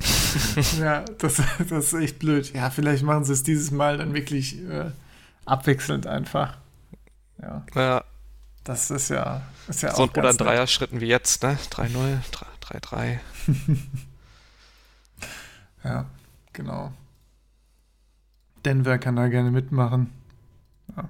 ja, 0.78 1.04
das, 1.18 1.42
das 1.68 1.92
ist 1.92 1.94
echt 1.94 2.18
blöd. 2.18 2.52
Ja, 2.54 2.70
vielleicht 2.70 3.02
machen 3.02 3.24
sie 3.24 3.32
es 3.32 3.42
dieses 3.42 3.70
Mal 3.70 3.98
dann 3.98 4.14
wirklich 4.14 4.60
äh, 4.68 4.90
abwechselnd 5.44 6.06
einfach. 6.06 6.58
Ja. 7.40 7.64
ja. 7.74 8.04
Das 8.64 8.90
ist 8.92 9.08
ja, 9.08 9.42
ist 9.66 9.82
ja 9.82 9.94
so, 9.94 10.04
auch 10.04 10.16
Oder 10.16 10.30
in 10.30 10.36
Dreier-Schritten 10.36 11.00
wie 11.00 11.06
jetzt, 11.06 11.42
ne? 11.42 11.58
3-0, 11.70 12.18
3-3. 12.62 13.18
ja, 15.84 16.06
genau. 16.52 16.92
Denver 18.64 18.98
kann 18.98 19.16
da 19.16 19.26
gerne 19.26 19.50
mitmachen. 19.50 20.12
Ja. 20.96 21.08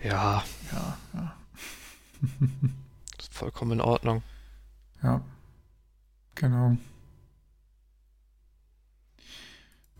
Ja. 0.00 0.44
Ja, 0.72 0.98
ja. 1.14 1.34
vollkommen 3.36 3.72
in 3.72 3.80
Ordnung. 3.80 4.22
Ja. 5.02 5.20
Genau. 6.34 6.76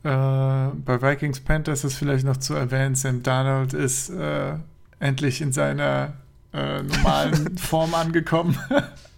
Äh, 0.07 0.71
bei 0.85 1.03
Vikings 1.03 1.40
Panthers 1.40 1.83
ist 1.83 1.97
vielleicht 1.97 2.25
noch 2.25 2.37
zu 2.37 2.55
erwähnen, 2.55 2.95
Sam 2.95 3.25
Darnold 3.25 3.73
ist 3.75 4.09
äh, 4.11 4.55
endlich 5.01 5.40
in 5.40 5.53
seiner 5.53 6.12
äh, 6.53 6.85
normalen 6.85 7.59
Form 7.59 7.92
angekommen. 7.92 8.57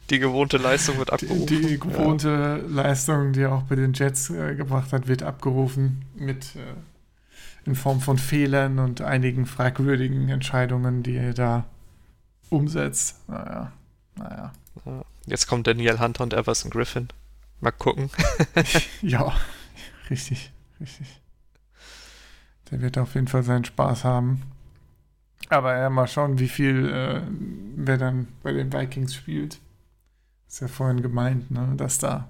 Die 0.08 0.18
gewohnte 0.18 0.56
Leistung 0.56 0.96
wird 0.96 1.12
abgerufen. 1.12 1.44
Die, 1.44 1.60
die 1.60 1.78
gewohnte 1.78 2.62
ja. 2.62 2.82
Leistung, 2.82 3.34
die 3.34 3.42
er 3.42 3.52
auch 3.52 3.64
bei 3.64 3.74
den 3.74 3.92
Jets 3.92 4.30
äh, 4.30 4.54
gebracht 4.54 4.94
hat, 4.94 5.08
wird 5.08 5.22
abgerufen 5.22 6.06
mit 6.16 6.56
äh, 6.56 7.66
in 7.66 7.74
Form 7.74 8.00
von 8.00 8.16
Fehlern 8.16 8.78
und 8.78 9.02
einigen 9.02 9.44
fragwürdigen 9.44 10.30
Entscheidungen, 10.30 11.02
die 11.02 11.16
er 11.16 11.34
da 11.34 11.66
umsetzt. 12.48 13.28
Naja, 13.28 13.72
naja. 14.16 14.52
Jetzt 15.26 15.48
kommt 15.48 15.66
Daniel 15.66 16.00
Hunter 16.00 16.22
und 16.22 16.32
Everson 16.32 16.70
Griffin. 16.70 17.08
Mal 17.60 17.72
gucken. 17.72 18.08
ja, 19.02 19.34
richtig, 20.10 20.50
richtig. 20.50 20.57
Der 22.70 22.80
wird 22.80 22.98
auf 22.98 23.14
jeden 23.14 23.28
Fall 23.28 23.42
seinen 23.42 23.64
Spaß 23.64 24.04
haben. 24.04 24.42
Aber 25.48 25.76
ja, 25.76 25.88
mal 25.88 26.06
schauen, 26.06 26.38
wie 26.38 26.48
viel 26.48 26.90
äh, 26.90 27.22
wer 27.76 27.96
dann 27.96 28.28
bei 28.42 28.52
den 28.52 28.72
Vikings 28.72 29.14
spielt. 29.14 29.58
Ist 30.48 30.60
ja 30.60 30.68
vorhin 30.68 31.02
gemeint, 31.02 31.50
ne, 31.50 31.74
dass 31.76 31.98
da 31.98 32.28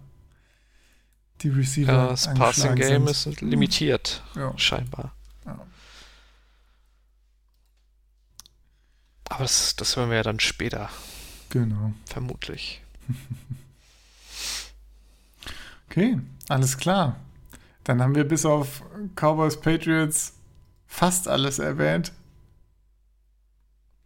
die 1.41 1.49
Receiver. 1.49 1.93
Ja, 1.93 2.09
das 2.09 2.33
Passing 2.35 2.75
Game 2.75 3.07
sind. 3.09 3.35
ist 3.35 3.41
limitiert, 3.41 4.23
ja. 4.35 4.53
scheinbar. 4.57 5.15
Ja. 5.45 5.59
Aber 9.29 9.45
das, 9.45 9.77
das 9.77 9.97
hören 9.97 10.11
wir 10.11 10.17
ja 10.17 10.23
dann 10.23 10.41
später. 10.41 10.91
Genau. 11.51 11.93
Vermutlich. 12.07 12.83
okay, 15.91 16.19
alles 16.49 16.77
klar. 16.77 17.17
Dann 17.89 18.03
haben 18.03 18.15
wir 18.15 18.25
bis 18.29 18.45
auf 18.45 18.83
Cowboys 19.17 19.59
Patriots 19.59 20.35
fast 20.87 21.27
alles 21.27 21.59
erwähnt. 21.59 22.13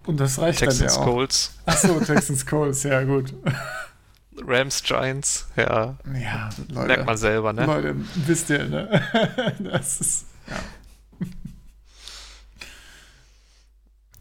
Und 0.06 0.20
das 0.20 0.38
reicht 0.38 0.60
Texans 0.60 0.78
dann 0.78 0.88
ja 0.88 1.00
auch. 1.00 1.04
Colts. 1.04 1.58
Achso, 1.66 1.98
Texans 1.98 2.46
Colts, 2.46 2.84
ja 2.84 3.02
gut. 3.02 3.34
Rams 4.46 4.84
Giants, 4.84 5.48
ja. 5.56 5.96
Ja, 6.14 6.50
Leute. 6.68 6.86
Merkt 6.86 7.06
man 7.06 7.16
selber, 7.16 7.52
ne? 7.52 7.66
Leute, 7.66 7.96
wisst 8.24 8.50
ihr, 8.50 8.68
ne? 8.68 9.02
Das 9.58 10.00
ist, 10.00 10.26
ja. 10.48 11.26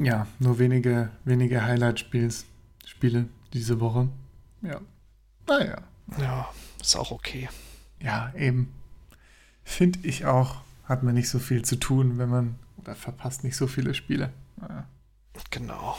Ja, 0.03 0.27
nur 0.39 0.57
wenige, 0.57 1.11
wenige 1.23 1.63
Highlight-Spiels, 1.63 2.45
Spiele 2.83 3.27
diese 3.53 3.79
Woche. 3.79 4.09
Ja. 4.63 4.81
Naja. 5.47 5.77
Ja, 6.19 6.49
ist 6.81 6.95
auch 6.95 7.11
okay. 7.11 7.47
Ja, 7.99 8.33
eben. 8.35 8.73
Finde 9.63 9.99
ich 10.03 10.25
auch, 10.25 10.61
hat 10.85 11.03
man 11.03 11.13
nicht 11.13 11.29
so 11.29 11.39
viel 11.39 11.63
zu 11.63 11.77
tun, 11.77 12.17
wenn 12.17 12.29
man, 12.29 12.55
oder 12.77 12.95
verpasst 12.95 13.43
nicht 13.43 13.55
so 13.55 13.67
viele 13.67 13.93
Spiele. 13.93 14.31
Naja. 14.57 14.85
Genau. 15.49 15.97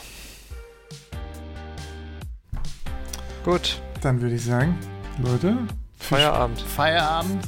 Gut. 3.43 3.81
Dann 4.01 4.21
würde 4.21 4.35
ich 4.35 4.43
sagen, 4.43 4.77
Leute, 5.21 5.57
Feierabend. 5.97 6.61
Feierabend 6.61 7.47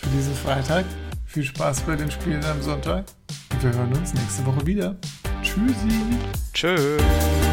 für 0.00 0.08
diesen 0.10 0.34
Freitag. 0.34 0.84
Viel 1.26 1.42
Spaß 1.42 1.80
bei 1.80 1.96
den 1.96 2.10
Spielen 2.10 2.44
am 2.44 2.62
Sonntag. 2.62 3.04
Und 3.50 3.62
wir 3.62 3.72
hören 3.72 3.92
uns 3.94 4.14
nächste 4.14 4.46
Woche 4.46 4.64
wieder. 4.64 4.96
Tschüssi. 5.42 6.18
Tschüss. 6.52 7.47